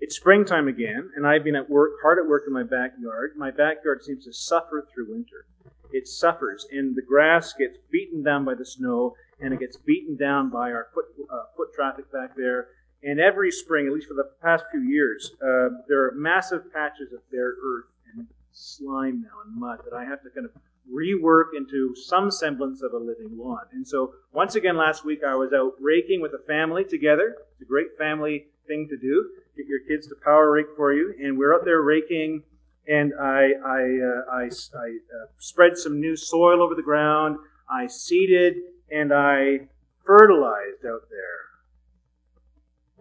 It's 0.05 0.17
springtime 0.17 0.69
again, 0.69 1.13
and 1.17 1.27
I've 1.27 1.45
been 1.45 1.57
at 1.57 1.71
work, 1.71 1.93
hard 2.03 2.19
at 2.19 2.29
work 2.29 2.43
in 2.47 2.53
my 2.53 2.63
backyard. 2.63 3.31
My 3.39 3.51
backyard 3.51 4.05
seems 4.05 4.27
to 4.27 4.35
suffer 4.35 4.87
through 4.93 5.11
winter. 5.11 5.47
It 5.93 6.07
suffers, 6.07 6.67
and 6.71 6.95
the 6.95 7.01
grass 7.01 7.55
gets 7.55 7.79
beaten 7.91 8.23
down 8.23 8.45
by 8.45 8.53
the 8.53 8.67
snow, 8.67 9.17
and 9.41 9.55
it 9.55 9.61
gets 9.61 9.79
beaten 9.79 10.15
down 10.15 10.51
by 10.51 10.73
our 10.73 10.89
foot, 10.93 11.07
uh, 11.33 11.45
foot 11.57 11.73
traffic 11.75 12.13
back 12.13 12.37
there, 12.37 12.69
and 13.03 13.19
every 13.19 13.51
spring, 13.51 13.87
at 13.87 13.95
least 13.95 14.07
for 14.07 14.13
the 14.13 14.29
past 14.43 14.65
few 14.71 14.83
years, 14.83 15.33
uh, 15.41 15.71
there 15.89 16.05
are 16.05 16.13
massive 16.15 16.71
patches 16.71 17.11
of 17.15 17.21
bare 17.31 17.55
earth 17.65 17.87
and 18.13 18.27
slime 18.53 19.23
now 19.23 19.41
and 19.47 19.59
mud 19.59 19.79
that 19.87 19.97
I 19.97 20.05
have 20.05 20.23
to 20.25 20.29
kind 20.29 20.45
of 20.45 20.53
rework 20.87 21.57
into 21.57 21.97
some 21.97 22.31
semblance 22.31 22.83
of 22.83 22.93
a 22.93 22.99
living 22.99 23.39
lawn. 23.39 23.65
And 23.73 23.89
so, 23.89 24.13
once 24.35 24.55
again, 24.55 24.77
last 24.77 25.03
week 25.03 25.21
I 25.27 25.35
was 25.35 25.55
out 25.55 25.73
raking 25.81 26.21
with 26.21 26.33
a 26.35 26.47
family 26.47 26.85
together. 26.85 27.37
It's 27.53 27.63
a 27.63 27.65
great 27.65 27.97
family 27.97 28.49
thing 28.67 28.87
to 28.91 28.99
do. 28.99 29.31
Get 29.57 29.67
your 29.67 29.81
kids 29.89 30.09
to 30.09 30.15
power 30.25 30.51
rake 30.51 30.67
for 30.77 30.93
you. 30.93 31.15
And 31.23 31.39
we're 31.39 31.55
out 31.55 31.65
there 31.65 31.83
raking, 31.83 32.43
and 32.89 33.13
I, 33.21 33.53
I, 33.65 33.81
uh, 33.81 34.33
I, 34.33 34.43
I 34.43 34.47
uh, 34.47 35.27
spread 35.39 35.77
some 35.77 36.01
new 36.01 36.17
soil 36.17 36.63
over 36.63 36.75
the 36.75 36.83
ground. 36.83 37.39
I 37.71 37.87
seeded 37.87 38.55
and 38.91 39.13
I 39.13 39.69
fertilized 40.05 40.85
out 40.87 41.09
there. 41.11 41.45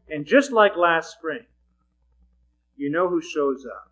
And 0.10 0.26
just 0.26 0.52
like 0.52 0.78
last 0.78 1.12
spring, 1.12 1.46
you 2.76 2.90
know 2.90 3.10
who 3.10 3.22
shows 3.22 3.66
up. 3.66 3.92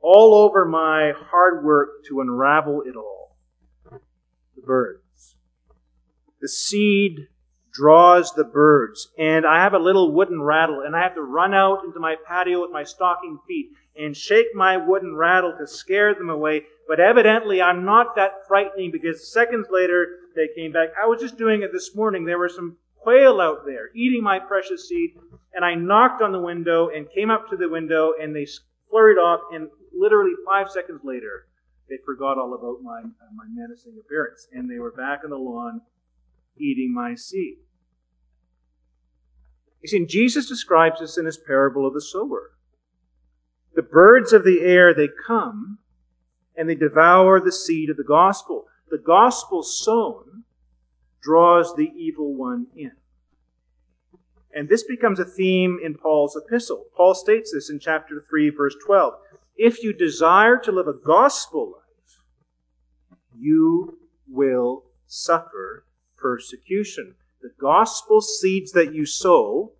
All 0.00 0.34
over 0.34 0.64
my 0.64 1.12
hard 1.16 1.64
work 1.64 2.04
to 2.08 2.20
unravel 2.20 2.82
it 2.82 2.96
all. 2.96 3.36
The 3.90 4.62
birds. 4.64 5.36
The 6.40 6.48
seed 6.48 7.28
draws 7.78 8.32
the 8.32 8.44
birds. 8.44 9.08
And 9.16 9.46
I 9.46 9.62
have 9.62 9.72
a 9.72 9.78
little 9.78 10.12
wooden 10.12 10.42
rattle, 10.42 10.82
and 10.84 10.96
I 10.96 11.02
have 11.02 11.14
to 11.14 11.22
run 11.22 11.54
out 11.54 11.84
into 11.84 12.00
my 12.00 12.16
patio 12.26 12.60
with 12.60 12.72
my 12.72 12.82
stocking 12.82 13.38
feet 13.46 13.70
and 13.96 14.16
shake 14.16 14.48
my 14.54 14.76
wooden 14.76 15.14
rattle 15.14 15.54
to 15.58 15.66
scare 15.66 16.14
them 16.14 16.28
away. 16.28 16.62
But 16.88 17.00
evidently, 17.00 17.62
I'm 17.62 17.84
not 17.84 18.16
that 18.16 18.46
frightening 18.48 18.90
because 18.90 19.32
seconds 19.32 19.68
later 19.70 20.06
they 20.34 20.48
came 20.54 20.72
back. 20.72 20.88
I 21.00 21.06
was 21.06 21.20
just 21.20 21.38
doing 21.38 21.62
it 21.62 21.70
this 21.72 21.94
morning. 21.94 22.24
There 22.24 22.38
were 22.38 22.48
some 22.48 22.76
quail 22.96 23.40
out 23.40 23.64
there 23.64 23.90
eating 23.94 24.22
my 24.22 24.38
precious 24.38 24.88
seed. 24.88 25.10
And 25.54 25.64
I 25.64 25.74
knocked 25.74 26.22
on 26.22 26.32
the 26.32 26.40
window 26.40 26.88
and 26.88 27.10
came 27.10 27.30
up 27.30 27.48
to 27.50 27.56
the 27.56 27.68
window 27.68 28.12
and 28.20 28.34
they 28.34 28.46
flurried 28.90 29.18
off. 29.18 29.40
And 29.52 29.68
literally 29.96 30.32
five 30.46 30.70
seconds 30.70 31.00
later, 31.04 31.46
they 31.88 31.96
forgot 32.04 32.38
all 32.38 32.54
about 32.54 32.82
my, 32.82 33.00
uh, 33.00 33.30
my 33.34 33.44
menacing 33.52 33.98
appearance. 33.98 34.46
And 34.52 34.70
they 34.70 34.78
were 34.78 34.92
back 34.92 35.20
on 35.24 35.30
the 35.30 35.36
lawn 35.36 35.80
eating 36.56 36.92
my 36.94 37.14
seed. 37.14 37.58
You 39.82 39.88
see, 39.88 40.06
Jesus 40.06 40.48
describes 40.48 41.00
this 41.00 41.18
in 41.18 41.26
his 41.26 41.38
parable 41.38 41.86
of 41.86 41.94
the 41.94 42.00
sower. 42.00 42.52
The 43.74 43.82
birds 43.82 44.32
of 44.32 44.44
the 44.44 44.60
air, 44.62 44.92
they 44.92 45.08
come 45.26 45.78
and 46.56 46.68
they 46.68 46.74
devour 46.74 47.40
the 47.40 47.52
seed 47.52 47.90
of 47.90 47.96
the 47.96 48.04
gospel. 48.04 48.66
The 48.90 48.98
gospel 48.98 49.62
sown 49.62 50.44
draws 51.22 51.74
the 51.74 51.92
evil 51.96 52.34
one 52.34 52.66
in. 52.74 52.92
And 54.52 54.68
this 54.68 54.82
becomes 54.82 55.20
a 55.20 55.24
theme 55.24 55.78
in 55.82 55.94
Paul's 55.94 56.36
epistle. 56.36 56.86
Paul 56.96 57.14
states 57.14 57.52
this 57.52 57.70
in 57.70 57.78
chapter 57.78 58.24
3, 58.28 58.50
verse 58.50 58.74
12. 58.84 59.14
If 59.56 59.82
you 59.82 59.92
desire 59.92 60.56
to 60.58 60.72
live 60.72 60.88
a 60.88 60.92
gospel 60.92 61.74
life, 61.74 63.18
you 63.38 63.98
will 64.28 64.84
suffer 65.06 65.84
persecution. 66.16 67.14
The 67.48 67.54
gospel 67.62 68.20
seeds 68.20 68.72
that 68.72 68.92
you 68.92 69.06
sow 69.06 69.72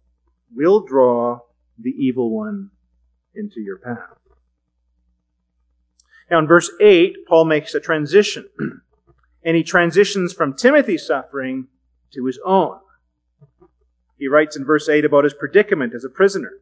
will 0.54 0.80
draw 0.80 1.40
the 1.78 1.90
evil 1.90 2.30
one 2.34 2.70
into 3.34 3.60
your 3.60 3.76
path. 3.76 4.16
Now, 6.30 6.38
in 6.38 6.46
verse 6.46 6.70
8, 6.80 7.26
Paul 7.26 7.44
makes 7.44 7.74
a 7.74 7.80
transition. 7.80 8.48
and 9.44 9.54
he 9.54 9.62
transitions 9.62 10.32
from 10.32 10.54
Timothy's 10.54 11.06
suffering 11.06 11.68
to 12.14 12.24
his 12.24 12.40
own. 12.42 12.78
He 14.16 14.28
writes 14.28 14.56
in 14.56 14.64
verse 14.64 14.88
8 14.88 15.04
about 15.04 15.24
his 15.24 15.34
predicament 15.34 15.92
as 15.94 16.04
a 16.04 16.10
prisoner. 16.10 16.52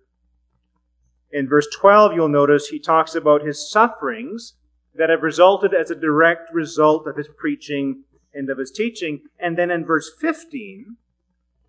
In 1.31 1.49
verse 1.49 1.69
12, 1.73 2.15
you'll 2.15 2.29
notice 2.29 2.67
he 2.67 2.81
talks 2.81 3.15
about 3.15 3.43
his 3.43 3.71
sufferings 3.71 4.55
that 4.97 5.11
have 5.11 5.23
resulted 5.23 5.73
as 5.73 5.91
a 5.91 5.95
direct 5.95 6.53
result 6.53 7.07
of 7.07 7.17
his 7.17 7.29
preaching 7.29 8.03
and 8.37 8.51
of 8.51 8.59
his 8.59 8.71
teaching. 8.71 9.23
And 9.39 9.57
then 9.57 9.71
in 9.71 9.85
verse 9.85 10.11
15, 10.21 10.97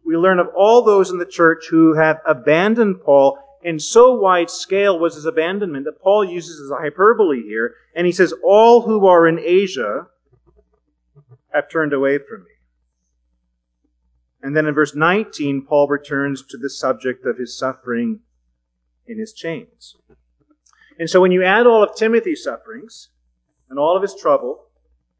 we 0.06 0.16
learn 0.16 0.40
of 0.40 0.48
all 0.56 0.84
those 0.84 1.10
in 1.10 1.18
the 1.18 1.26
church 1.26 1.68
who 1.70 1.96
have 1.96 2.20
abandoned 2.26 3.02
Paul 3.04 3.40
and 3.64 3.82
so 3.82 4.14
wide 4.14 4.50
scale 4.50 4.98
was 4.98 5.16
his 5.16 5.26
abandonment 5.26 5.86
that 5.86 6.02
Paul 6.02 6.24
uses 6.24 6.62
as 6.62 6.72
a 6.72 6.82
hyperbole 6.82 7.42
here, 7.42 7.76
and 7.96 8.06
he 8.06 8.14
says, 8.14 8.34
All 8.44 8.84
who 8.84 9.06
are 9.08 9.28
in 9.28 9.40
Asia 9.40 10.08
have 11.54 11.70
turned 11.70 11.92
away 11.92 12.18
from 12.18 12.44
me. 12.44 12.52
And 14.42 14.56
then 14.56 14.68
in 14.68 14.74
verse 14.74 14.96
19, 14.96 15.66
Paul 15.66 15.88
returns 15.88 16.44
to 16.44 16.58
the 16.58 16.70
subject 16.70 17.26
of 17.26 17.38
his 17.38 17.58
suffering 17.58 18.20
in 19.08 19.18
his 19.18 19.34
chains. 19.34 19.96
And 21.00 21.10
so 21.10 21.20
when 21.20 21.32
you 21.32 21.44
add 21.44 21.68
all 21.68 21.84
of 21.84 21.96
Timothy's 21.96 22.44
sufferings, 22.44 23.10
and 23.70 23.78
all 23.78 23.98
of 23.98 24.02
his 24.02 24.16
trouble, 24.16 24.67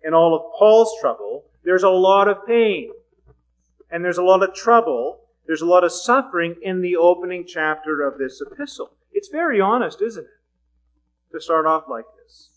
and 0.08 0.16
all 0.16 0.34
of 0.34 0.54
Paul's 0.58 0.96
trouble, 1.02 1.44
there's 1.66 1.84
a 1.84 1.90
lot 1.90 2.30
of 2.30 2.48
pain. 2.48 2.92
And 3.92 4.06
there's 4.06 4.18
a 4.18 4.24
lot 4.24 4.42
of 4.42 4.56
trouble. 4.56 5.20
There's 5.46 5.62
a 5.62 5.66
lot 5.66 5.84
of 5.84 5.92
suffering 5.92 6.56
in 6.62 6.80
the 6.80 6.96
opening 6.96 7.44
chapter 7.46 8.08
of 8.08 8.18
this 8.18 8.42
epistle. 8.42 8.92
It's 9.12 9.28
very 9.28 9.60
honest, 9.60 10.02
isn't 10.02 10.24
it? 10.24 11.34
To 11.34 11.42
start 11.42 11.66
off 11.66 11.90
like 11.90 12.06
this. 12.24 12.52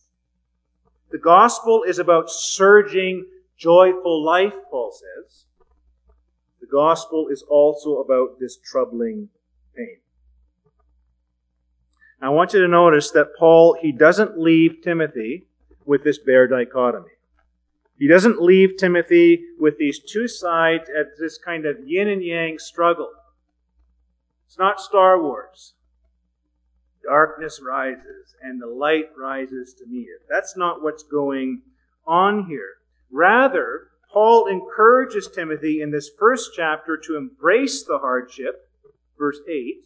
The 1.11 1.19
gospel 1.19 1.83
is 1.83 1.99
about 1.99 2.31
surging, 2.31 3.27
joyful 3.57 4.25
life, 4.25 4.55
Paul 4.71 4.93
says. 4.93 5.47
The 6.61 6.69
gospel 6.69 7.27
is 7.33 7.43
also 7.43 7.97
about 7.97 8.39
this 8.39 8.59
troubling 8.59 9.29
pain. 9.77 9.97
I 12.23 12.29
want 12.29 12.53
you 12.53 12.61
to 12.61 12.69
notice 12.69 13.11
that 13.11 13.35
Paul, 13.37 13.77
he 13.83 13.91
doesn't 13.91 14.39
leave 14.39 14.83
Timothy 14.85 15.49
with 15.85 16.05
this 16.05 16.19
bare 16.19 16.47
dichotomy. 16.47 17.11
He 18.01 18.09
doesn't 18.09 18.41
leave 18.41 18.79
Timothy 18.79 19.45
with 19.59 19.77
these 19.77 19.99
two 20.01 20.27
sides 20.27 20.89
at 20.89 21.19
this 21.19 21.37
kind 21.37 21.67
of 21.67 21.87
yin 21.87 22.09
and 22.09 22.25
yang 22.25 22.59
struggle. 22.59 23.11
It's 24.47 24.59
not 24.59 24.81
Star 24.81 25.23
Wars. 25.23 25.75
Darkness 27.05 27.61
rises 27.63 28.35
and 28.43 28.61
the 28.61 28.67
light 28.67 29.11
rises 29.19 29.75
to 29.75 29.87
meet 29.87 30.09
it. 30.09 30.23
That's 30.31 30.57
not 30.57 30.83
what's 30.83 31.03
going 31.03 31.61
on 32.07 32.47
here. 32.47 32.79
Rather, 33.11 33.89
Paul 34.11 34.47
encourages 34.47 35.29
Timothy 35.29 35.83
in 35.83 35.91
this 35.91 36.09
first 36.19 36.53
chapter 36.57 36.97
to 36.97 37.19
embrace 37.19 37.85
the 37.85 37.99
hardship, 37.99 38.67
verse 39.19 39.41
8, 39.47 39.85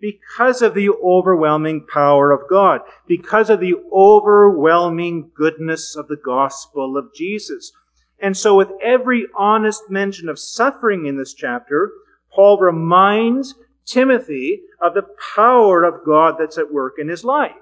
because 0.00 0.62
of 0.62 0.74
the 0.74 0.90
overwhelming 0.90 1.86
power 1.86 2.32
of 2.32 2.48
God, 2.48 2.80
because 3.06 3.50
of 3.50 3.60
the 3.60 3.74
overwhelming 3.92 5.30
goodness 5.34 5.94
of 5.94 6.08
the 6.08 6.16
gospel 6.16 6.96
of 6.96 7.14
Jesus. 7.14 7.72
And 8.18 8.36
so, 8.36 8.56
with 8.56 8.70
every 8.82 9.26
honest 9.36 9.90
mention 9.90 10.28
of 10.28 10.38
suffering 10.38 11.06
in 11.06 11.16
this 11.16 11.34
chapter, 11.34 11.90
Paul 12.32 12.58
reminds 12.58 13.54
Timothy 13.86 14.62
of 14.80 14.94
the 14.94 15.06
power 15.34 15.84
of 15.84 16.04
God 16.04 16.36
that's 16.38 16.58
at 16.58 16.72
work 16.72 16.94
in 16.98 17.08
his 17.08 17.24
life. 17.24 17.52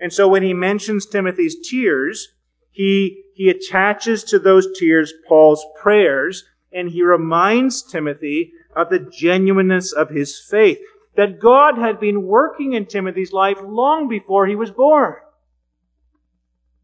And 0.00 0.12
so, 0.12 0.28
when 0.28 0.42
he 0.42 0.54
mentions 0.54 1.06
Timothy's 1.06 1.56
tears, 1.68 2.28
he, 2.70 3.24
he 3.34 3.50
attaches 3.50 4.24
to 4.24 4.38
those 4.38 4.66
tears 4.78 5.12
Paul's 5.28 5.64
prayers, 5.80 6.44
and 6.72 6.88
he 6.88 7.02
reminds 7.02 7.82
Timothy 7.82 8.52
of 8.74 8.90
the 8.90 8.98
genuineness 8.98 9.92
of 9.92 10.10
his 10.10 10.38
faith. 10.38 10.78
That 11.16 11.40
God 11.40 11.76
had 11.76 12.00
been 12.00 12.26
working 12.26 12.72
in 12.72 12.86
Timothy's 12.86 13.32
life 13.32 13.58
long 13.62 14.08
before 14.08 14.46
he 14.46 14.54
was 14.54 14.70
born. 14.70 15.14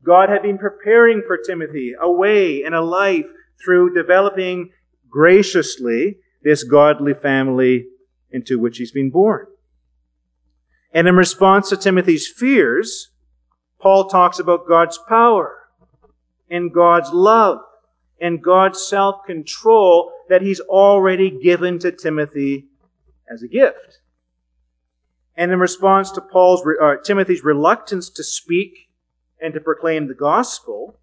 God 0.05 0.29
had 0.29 0.42
been 0.42 0.59
preparing 0.59 1.22
for 1.27 1.38
Timothy 1.38 1.94
a 1.98 2.11
way 2.11 2.62
and 2.62 2.74
a 2.74 2.81
life 2.81 3.27
through 3.62 3.94
developing 3.94 4.70
graciously 5.09 6.18
this 6.42 6.62
godly 6.62 7.14
family 7.14 7.87
into 8.31 8.59
which 8.59 8.79
he's 8.79 8.92
been 8.92 9.11
born. 9.11 9.46
And 10.92 11.09
in 11.09 11.16
response 11.16 11.68
to 11.70 11.77
Timothy's 11.77 12.29
fears, 12.29 13.11
Paul 13.81 14.09
talks 14.09 14.38
about 14.38 14.68
God's 14.68 14.98
power 15.09 15.55
and 16.51 16.72
God's 16.72 17.11
love 17.12 17.59
and 18.20 18.42
God's 18.42 18.83
self 18.83 19.24
control 19.26 20.12
that 20.28 20.42
he's 20.42 20.61
already 20.61 21.31
given 21.31 21.78
to 21.81 21.92
Timothy 21.92 22.66
as 23.31 23.42
a 23.42 23.48
gift. 23.48 24.00
And 25.37 25.52
in 25.52 25.61
response 25.61 26.11
to 26.12 26.20
Paul's, 26.20 26.66
uh, 26.81 26.96
Timothy's 27.04 27.44
reluctance 27.44 28.11
to 28.11 28.24
speak 28.24 28.88
and 29.40 29.54
to 29.54 29.61
proclaim 29.61 30.09
the 30.09 30.14
gospel 30.14 30.98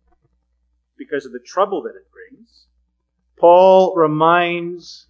because 0.97 1.25
of 1.25 1.31
the 1.31 1.39
trouble 1.39 1.81
that 1.83 1.95
it 1.95 2.07
brings, 2.11 2.65
Paul 3.37 3.95
reminds 3.95 5.07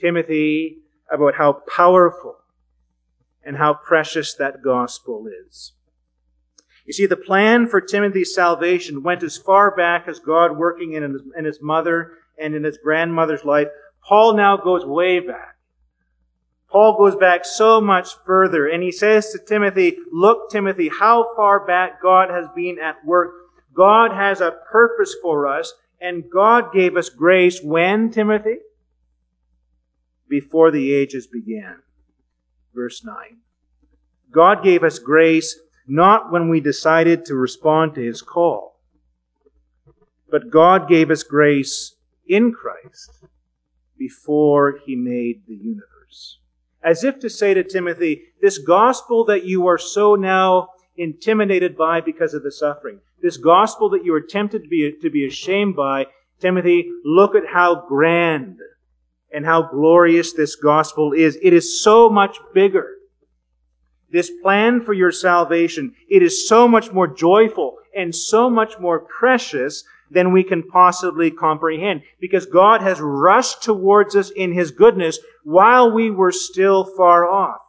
Timothy 0.00 0.78
about 1.10 1.36
how 1.36 1.52
powerful 1.52 2.36
and 3.44 3.56
how 3.56 3.74
precious 3.74 4.34
that 4.34 4.62
gospel 4.62 5.26
is. 5.46 5.72
You 6.84 6.92
see, 6.92 7.06
the 7.06 7.16
plan 7.16 7.66
for 7.66 7.80
Timothy's 7.80 8.34
salvation 8.34 9.02
went 9.02 9.22
as 9.22 9.38
far 9.38 9.74
back 9.74 10.06
as 10.06 10.18
God 10.18 10.56
working 10.56 10.92
in 10.92 11.02
his, 11.02 11.22
in 11.36 11.44
his 11.44 11.60
mother 11.62 12.12
and 12.38 12.54
in 12.54 12.64
his 12.64 12.78
grandmother's 12.78 13.44
life. 13.44 13.68
Paul 14.06 14.36
now 14.36 14.56
goes 14.56 14.84
way 14.84 15.20
back. 15.20 15.56
Paul 16.68 16.98
goes 16.98 17.16
back 17.16 17.44
so 17.44 17.80
much 17.80 18.08
further, 18.26 18.66
and 18.66 18.82
he 18.82 18.90
says 18.90 19.30
to 19.30 19.38
Timothy, 19.38 19.96
Look, 20.12 20.50
Timothy, 20.50 20.88
how 20.88 21.34
far 21.36 21.64
back 21.64 22.02
God 22.02 22.30
has 22.30 22.46
been 22.54 22.78
at 22.82 23.04
work. 23.04 23.32
God 23.72 24.12
has 24.12 24.40
a 24.40 24.56
purpose 24.70 25.14
for 25.22 25.46
us, 25.46 25.72
and 26.00 26.24
God 26.30 26.72
gave 26.72 26.96
us 26.96 27.08
grace 27.08 27.62
when, 27.62 28.10
Timothy? 28.10 28.56
Before 30.28 30.70
the 30.70 30.92
ages 30.92 31.26
began. 31.28 31.76
Verse 32.74 33.04
9. 33.04 33.38
God 34.32 34.64
gave 34.64 34.82
us 34.82 34.98
grace 34.98 35.58
not 35.86 36.32
when 36.32 36.48
we 36.48 36.60
decided 36.60 37.24
to 37.24 37.34
respond 37.34 37.94
to 37.94 38.00
his 38.00 38.22
call. 38.22 38.80
But 40.30 40.50
God 40.50 40.88
gave 40.88 41.10
us 41.10 41.22
grace 41.22 41.96
in 42.26 42.52
Christ 42.52 43.24
before 43.98 44.80
he 44.84 44.96
made 44.96 45.42
the 45.46 45.54
universe. 45.54 46.38
As 46.82 47.04
if 47.04 47.18
to 47.20 47.30
say 47.30 47.54
to 47.54 47.64
Timothy, 47.64 48.22
this 48.42 48.58
gospel 48.58 49.24
that 49.26 49.44
you 49.44 49.66
are 49.66 49.78
so 49.78 50.14
now 50.14 50.68
intimidated 50.96 51.76
by 51.76 52.00
because 52.00 52.34
of 52.34 52.42
the 52.42 52.52
suffering, 52.52 53.00
this 53.22 53.36
gospel 53.36 53.88
that 53.90 54.04
you 54.04 54.14
are 54.14 54.20
tempted 54.20 54.64
to 54.64 54.68
be, 54.68 54.92
to 55.00 55.10
be 55.10 55.26
ashamed 55.26 55.76
by, 55.76 56.06
Timothy, 56.40 56.90
look 57.04 57.34
at 57.34 57.46
how 57.46 57.86
grand 57.86 58.58
and 59.32 59.44
how 59.44 59.62
glorious 59.62 60.32
this 60.32 60.56
gospel 60.56 61.12
is. 61.12 61.38
It 61.42 61.52
is 61.52 61.82
so 61.82 62.08
much 62.08 62.38
bigger 62.52 62.93
this 64.14 64.30
plan 64.42 64.80
for 64.80 64.92
your 64.92 65.10
salvation, 65.10 65.92
it 66.08 66.22
is 66.22 66.48
so 66.48 66.68
much 66.68 66.92
more 66.92 67.08
joyful 67.08 67.78
and 67.96 68.14
so 68.14 68.48
much 68.48 68.78
more 68.78 69.00
precious 69.00 69.82
than 70.08 70.32
we 70.32 70.44
can 70.44 70.62
possibly 70.62 71.32
comprehend. 71.32 72.02
Because 72.20 72.46
God 72.46 72.80
has 72.80 73.00
rushed 73.00 73.64
towards 73.64 74.14
us 74.14 74.30
in 74.30 74.52
His 74.52 74.70
goodness 74.70 75.18
while 75.42 75.90
we 75.90 76.12
were 76.12 76.30
still 76.30 76.84
far 76.84 77.28
off. 77.28 77.62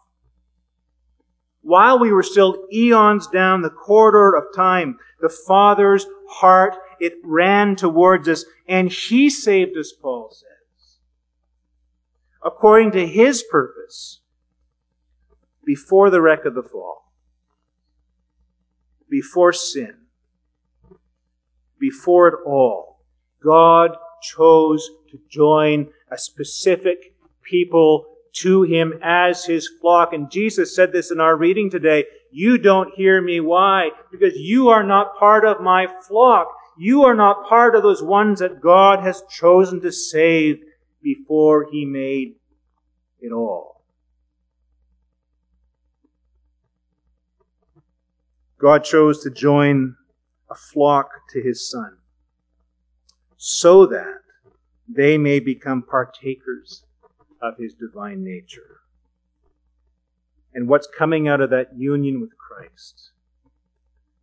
While 1.63 1.97
we 1.97 2.11
were 2.11 2.21
still 2.21 2.67
eons 2.71 3.25
down 3.25 3.63
the 3.63 3.71
corridor 3.71 4.37
of 4.37 4.55
time, 4.55 4.99
the 5.21 5.29
Father's 5.29 6.05
heart, 6.29 6.75
it 6.99 7.13
ran 7.23 7.75
towards 7.75 8.29
us 8.29 8.45
and 8.67 8.91
He 8.91 9.31
saved 9.31 9.75
us, 9.77 9.91
Paul 9.99 10.29
says. 10.31 10.99
According 12.43 12.91
to 12.91 13.07
His 13.07 13.41
purpose 13.41 14.19
before 15.65 16.09
the 16.09 16.21
wreck 16.21 16.45
of 16.45 16.55
the 16.55 16.63
fall, 16.63 17.11
before 19.09 19.53
sin, 19.53 19.95
before 21.79 22.27
it 22.27 22.35
all, 22.45 23.05
God 23.43 23.91
chose 24.21 24.89
to 25.11 25.19
join 25.29 25.89
a 26.11 26.17
specific 26.17 27.15
people 27.43 28.05
to 28.33 28.63
him 28.63 28.93
as 29.01 29.45
his 29.45 29.69
flock. 29.81 30.13
And 30.13 30.29
Jesus 30.29 30.75
said 30.75 30.91
this 30.91 31.11
in 31.11 31.19
our 31.19 31.37
reading 31.37 31.69
today. 31.69 32.05
You 32.31 32.57
don't 32.57 32.93
hear 32.95 33.21
me. 33.21 33.39
Why? 33.39 33.91
Because 34.11 34.35
you 34.35 34.69
are 34.69 34.83
not 34.83 35.17
part 35.17 35.45
of 35.45 35.61
my 35.61 35.87
flock. 36.07 36.47
You 36.77 37.03
are 37.03 37.15
not 37.15 37.47
part 37.47 37.75
of 37.75 37.83
those 37.83 38.03
ones 38.03 38.39
that 38.39 38.59
God 38.59 38.99
has 38.99 39.23
chosen 39.29 39.79
to 39.81 39.91
save 39.91 40.57
before 41.01 41.67
he 41.71 41.85
made 41.85 42.35
it 43.21 43.31
all. 43.31 43.74
God 48.57 48.83
chose 48.83 49.21
to 49.23 49.29
join 49.29 49.95
a 50.49 50.55
flock 50.55 51.09
to 51.31 51.41
his 51.41 51.69
son 51.69 51.97
so 53.37 53.85
that 53.85 54.21
they 54.87 55.17
may 55.17 55.39
become 55.39 55.83
partakers 55.83 56.83
of 57.41 57.57
his 57.57 57.73
divine 57.73 58.23
nature. 58.23 58.81
And 60.53 60.69
what's 60.69 60.87
coming 60.87 61.27
out 61.27 61.41
of 61.41 61.49
that 61.49 61.77
union 61.77 62.21
with 62.21 62.31
Christ? 62.37 63.11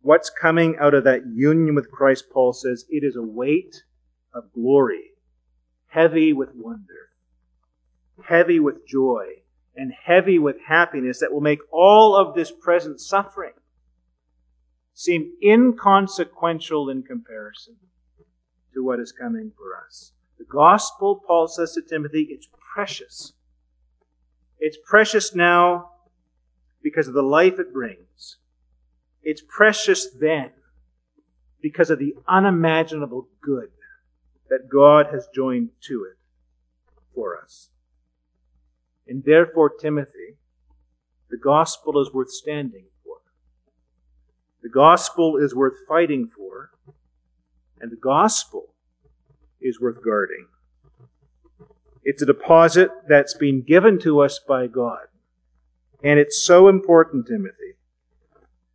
What's 0.01 0.29
coming 0.29 0.77
out 0.79 0.93
of 0.93 1.03
that 1.03 1.21
union 1.33 1.75
with 1.75 1.91
Christ, 1.91 2.25
Paul 2.31 2.53
says, 2.53 2.85
it 2.89 3.03
is 3.03 3.15
a 3.15 3.21
weight 3.21 3.83
of 4.33 4.51
glory, 4.51 5.11
heavy 5.87 6.33
with 6.33 6.49
wonder, 6.55 7.11
heavy 8.25 8.59
with 8.59 8.85
joy, 8.87 9.25
and 9.75 9.93
heavy 9.93 10.39
with 10.39 10.57
happiness 10.67 11.19
that 11.19 11.31
will 11.31 11.41
make 11.41 11.59
all 11.71 12.15
of 12.15 12.33
this 12.33 12.51
present 12.51 12.99
suffering 12.99 13.53
seem 14.93 15.33
inconsequential 15.43 16.89
in 16.89 17.03
comparison 17.03 17.75
to 18.73 18.83
what 18.83 18.99
is 18.99 19.11
coming 19.11 19.51
for 19.55 19.85
us. 19.85 20.11
The 20.37 20.45
gospel, 20.45 21.21
Paul 21.25 21.47
says 21.47 21.73
to 21.73 21.81
Timothy, 21.81 22.27
it's 22.29 22.47
precious. 22.73 23.33
It's 24.59 24.77
precious 24.85 25.35
now 25.35 25.91
because 26.81 27.07
of 27.07 27.13
the 27.13 27.23
life 27.23 27.59
it 27.59 27.73
brings. 27.73 28.37
It's 29.21 29.41
precious 29.47 30.07
then 30.19 30.51
because 31.61 31.89
of 31.89 31.99
the 31.99 32.13
unimaginable 32.27 33.29
good 33.41 33.69
that 34.49 34.69
God 34.69 35.07
has 35.11 35.27
joined 35.33 35.69
to 35.87 36.05
it 36.11 36.17
for 37.15 37.39
us. 37.41 37.69
And 39.07 39.23
therefore, 39.23 39.69
Timothy, 39.69 40.37
the 41.29 41.37
gospel 41.37 42.01
is 42.01 42.13
worth 42.13 42.31
standing. 42.31 42.85
The 44.63 44.69
gospel 44.69 45.37
is 45.37 45.53
worth 45.53 45.75
fighting 45.87 46.27
for. 46.27 46.71
And 47.79 47.91
the 47.91 47.97
gospel 47.97 48.73
is 49.61 49.79
worth 49.79 50.03
guarding. 50.03 50.47
It's 52.05 52.21
a 52.21 52.25
deposit 52.25 52.89
that's 53.07 53.33
been 53.33 53.61
given 53.61 53.99
to 53.99 54.21
us 54.21 54.39
by 54.47 54.67
God. 54.67 55.07
And 56.01 56.17
it's 56.17 56.41
so 56.41 56.69
important, 56.69 57.27
Timothy, 57.27 57.75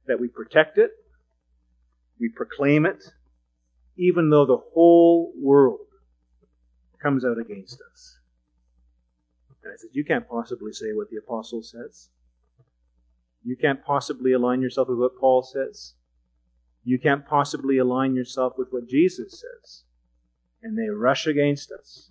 that 0.06 0.20
we 0.20 0.28
protect 0.28 0.78
it, 0.78 0.90
we 2.20 2.28
proclaim 2.28 2.86
it, 2.86 3.04
even 3.96 4.30
though 4.30 4.46
the 4.46 4.62
whole 4.74 5.32
world 5.38 5.80
comes 7.02 7.24
out 7.24 7.38
against 7.38 7.80
us. 7.92 8.18
And 9.62 9.72
I 9.72 9.76
said, 9.76 9.90
You 9.92 10.04
can't 10.04 10.28
possibly 10.28 10.72
say 10.72 10.92
what 10.92 11.10
the 11.10 11.16
apostle 11.16 11.62
says. 11.62 12.08
You 13.44 13.56
can't 13.56 13.84
possibly 13.84 14.32
align 14.32 14.60
yourself 14.60 14.88
with 14.88 14.98
what 14.98 15.18
Paul 15.18 15.42
says. 15.42 15.94
You 16.84 16.98
can't 16.98 17.26
possibly 17.26 17.78
align 17.78 18.14
yourself 18.14 18.54
with 18.56 18.68
what 18.70 18.88
Jesus 18.88 19.42
says. 19.42 19.84
And 20.62 20.76
they 20.76 20.88
rush 20.88 21.26
against 21.26 21.70
us. 21.70 22.10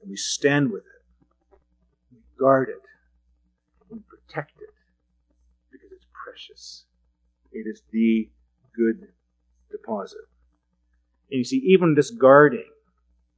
And 0.00 0.10
we 0.10 0.16
stand 0.16 0.70
with 0.70 0.82
it. 0.82 1.58
We 2.12 2.18
guard 2.38 2.68
it. 2.68 2.82
We 3.90 3.98
protect 4.00 4.60
it. 4.60 4.74
Because 5.70 5.92
it's 5.92 6.06
precious. 6.24 6.84
It 7.52 7.66
is 7.66 7.82
the 7.92 8.30
good 8.76 9.08
deposit. 9.70 10.26
And 11.30 11.38
you 11.38 11.44
see, 11.44 11.58
even 11.58 11.94
this 11.94 12.10
guarding, 12.10 12.70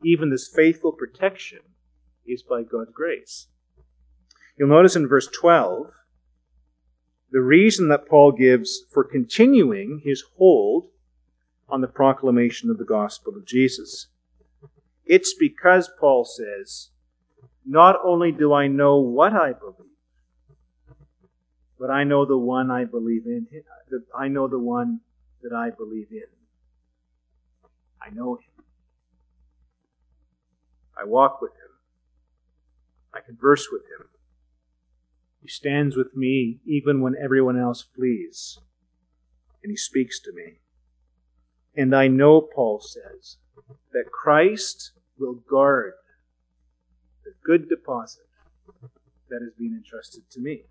even 0.04 0.30
this 0.30 0.50
faithful 0.54 0.92
protection, 0.92 1.60
is 2.26 2.42
by 2.42 2.62
God's 2.62 2.90
grace. 2.92 3.46
You'll 4.58 4.68
notice 4.68 4.96
in 4.96 5.08
verse 5.08 5.28
12 5.28 5.90
the 7.30 7.40
reason 7.40 7.88
that 7.88 8.08
Paul 8.08 8.32
gives 8.32 8.82
for 8.92 9.04
continuing 9.04 10.02
his 10.04 10.24
hold 10.38 10.86
on 11.68 11.80
the 11.80 11.88
proclamation 11.88 12.70
of 12.70 12.78
the 12.78 12.84
gospel 12.84 13.34
of 13.36 13.46
Jesus. 13.46 14.06
It's 15.04 15.34
because, 15.34 15.90
Paul 16.00 16.24
says, 16.24 16.90
not 17.64 17.96
only 18.04 18.30
do 18.30 18.52
I 18.52 18.68
know 18.68 18.98
what 18.98 19.32
I 19.32 19.52
believe, 19.52 19.90
but 21.78 21.90
I 21.90 22.04
know 22.04 22.24
the 22.24 22.38
one 22.38 22.70
I 22.70 22.84
believe 22.84 23.26
in. 23.26 23.46
I 24.16 24.28
know 24.28 24.48
the 24.48 24.58
one 24.58 25.00
that 25.42 25.52
I 25.52 25.70
believe 25.70 26.08
in. 26.10 26.22
I 28.00 28.10
know 28.10 28.36
him. 28.36 28.64
I 30.98 31.04
walk 31.04 31.42
with 31.42 31.52
him. 31.52 31.70
I 33.12 33.20
converse 33.20 33.68
with 33.70 33.82
him. 33.82 34.06
He 35.46 35.50
stands 35.52 35.94
with 35.94 36.16
me 36.16 36.58
even 36.66 37.00
when 37.00 37.14
everyone 37.22 37.56
else 37.56 37.80
flees. 37.80 38.58
And 39.62 39.70
he 39.70 39.76
speaks 39.76 40.18
to 40.22 40.32
me. 40.32 40.54
And 41.76 41.94
I 41.94 42.08
know, 42.08 42.40
Paul 42.40 42.80
says, 42.80 43.36
that 43.92 44.10
Christ 44.10 44.90
will 45.16 45.34
guard 45.34 45.92
the 47.24 47.30
good 47.44 47.68
deposit 47.68 48.26
that 49.30 49.40
has 49.40 49.52
been 49.56 49.72
entrusted 49.76 50.28
to 50.32 50.40
me. 50.40 50.62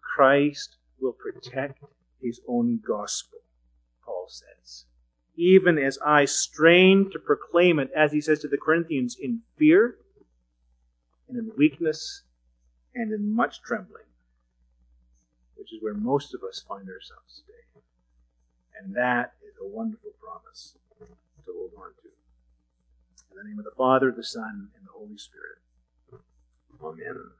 Christ 0.00 0.76
will 0.98 1.12
protect 1.12 1.84
his 2.22 2.40
own 2.48 2.80
gospel, 2.82 3.40
Paul 4.06 4.26
says. 4.30 4.86
Even 5.36 5.76
as 5.76 5.98
I 6.02 6.24
strain 6.24 7.10
to 7.12 7.18
proclaim 7.18 7.78
it, 7.78 7.90
as 7.94 8.10
he 8.10 8.22
says 8.22 8.40
to 8.40 8.48
the 8.48 8.56
Corinthians, 8.56 9.18
in 9.20 9.42
fear 9.58 9.96
and 11.28 11.36
in 11.36 11.52
weakness 11.58 12.22
and 13.00 13.12
in 13.12 13.34
much 13.34 13.62
trembling, 13.62 14.04
which 15.56 15.72
is 15.72 15.80
where 15.80 15.94
most 15.94 16.34
of 16.34 16.42
us 16.42 16.62
find 16.68 16.86
ourselves 16.86 17.40
today. 17.40 17.82
And 18.78 18.94
that 18.94 19.32
is 19.42 19.54
a 19.60 19.66
wonderful 19.66 20.10
promise 20.22 20.74
to 20.98 21.52
hold 21.52 21.70
on 21.78 21.92
to. 22.02 22.08
In 23.30 23.36
the 23.38 23.48
name 23.48 23.58
of 23.58 23.64
the 23.64 23.76
Father, 23.76 24.12
the 24.14 24.22
Son, 24.22 24.68
and 24.76 24.86
the 24.86 24.92
Holy 24.92 25.16
Spirit. 25.16 25.58
Amen. 26.82 27.39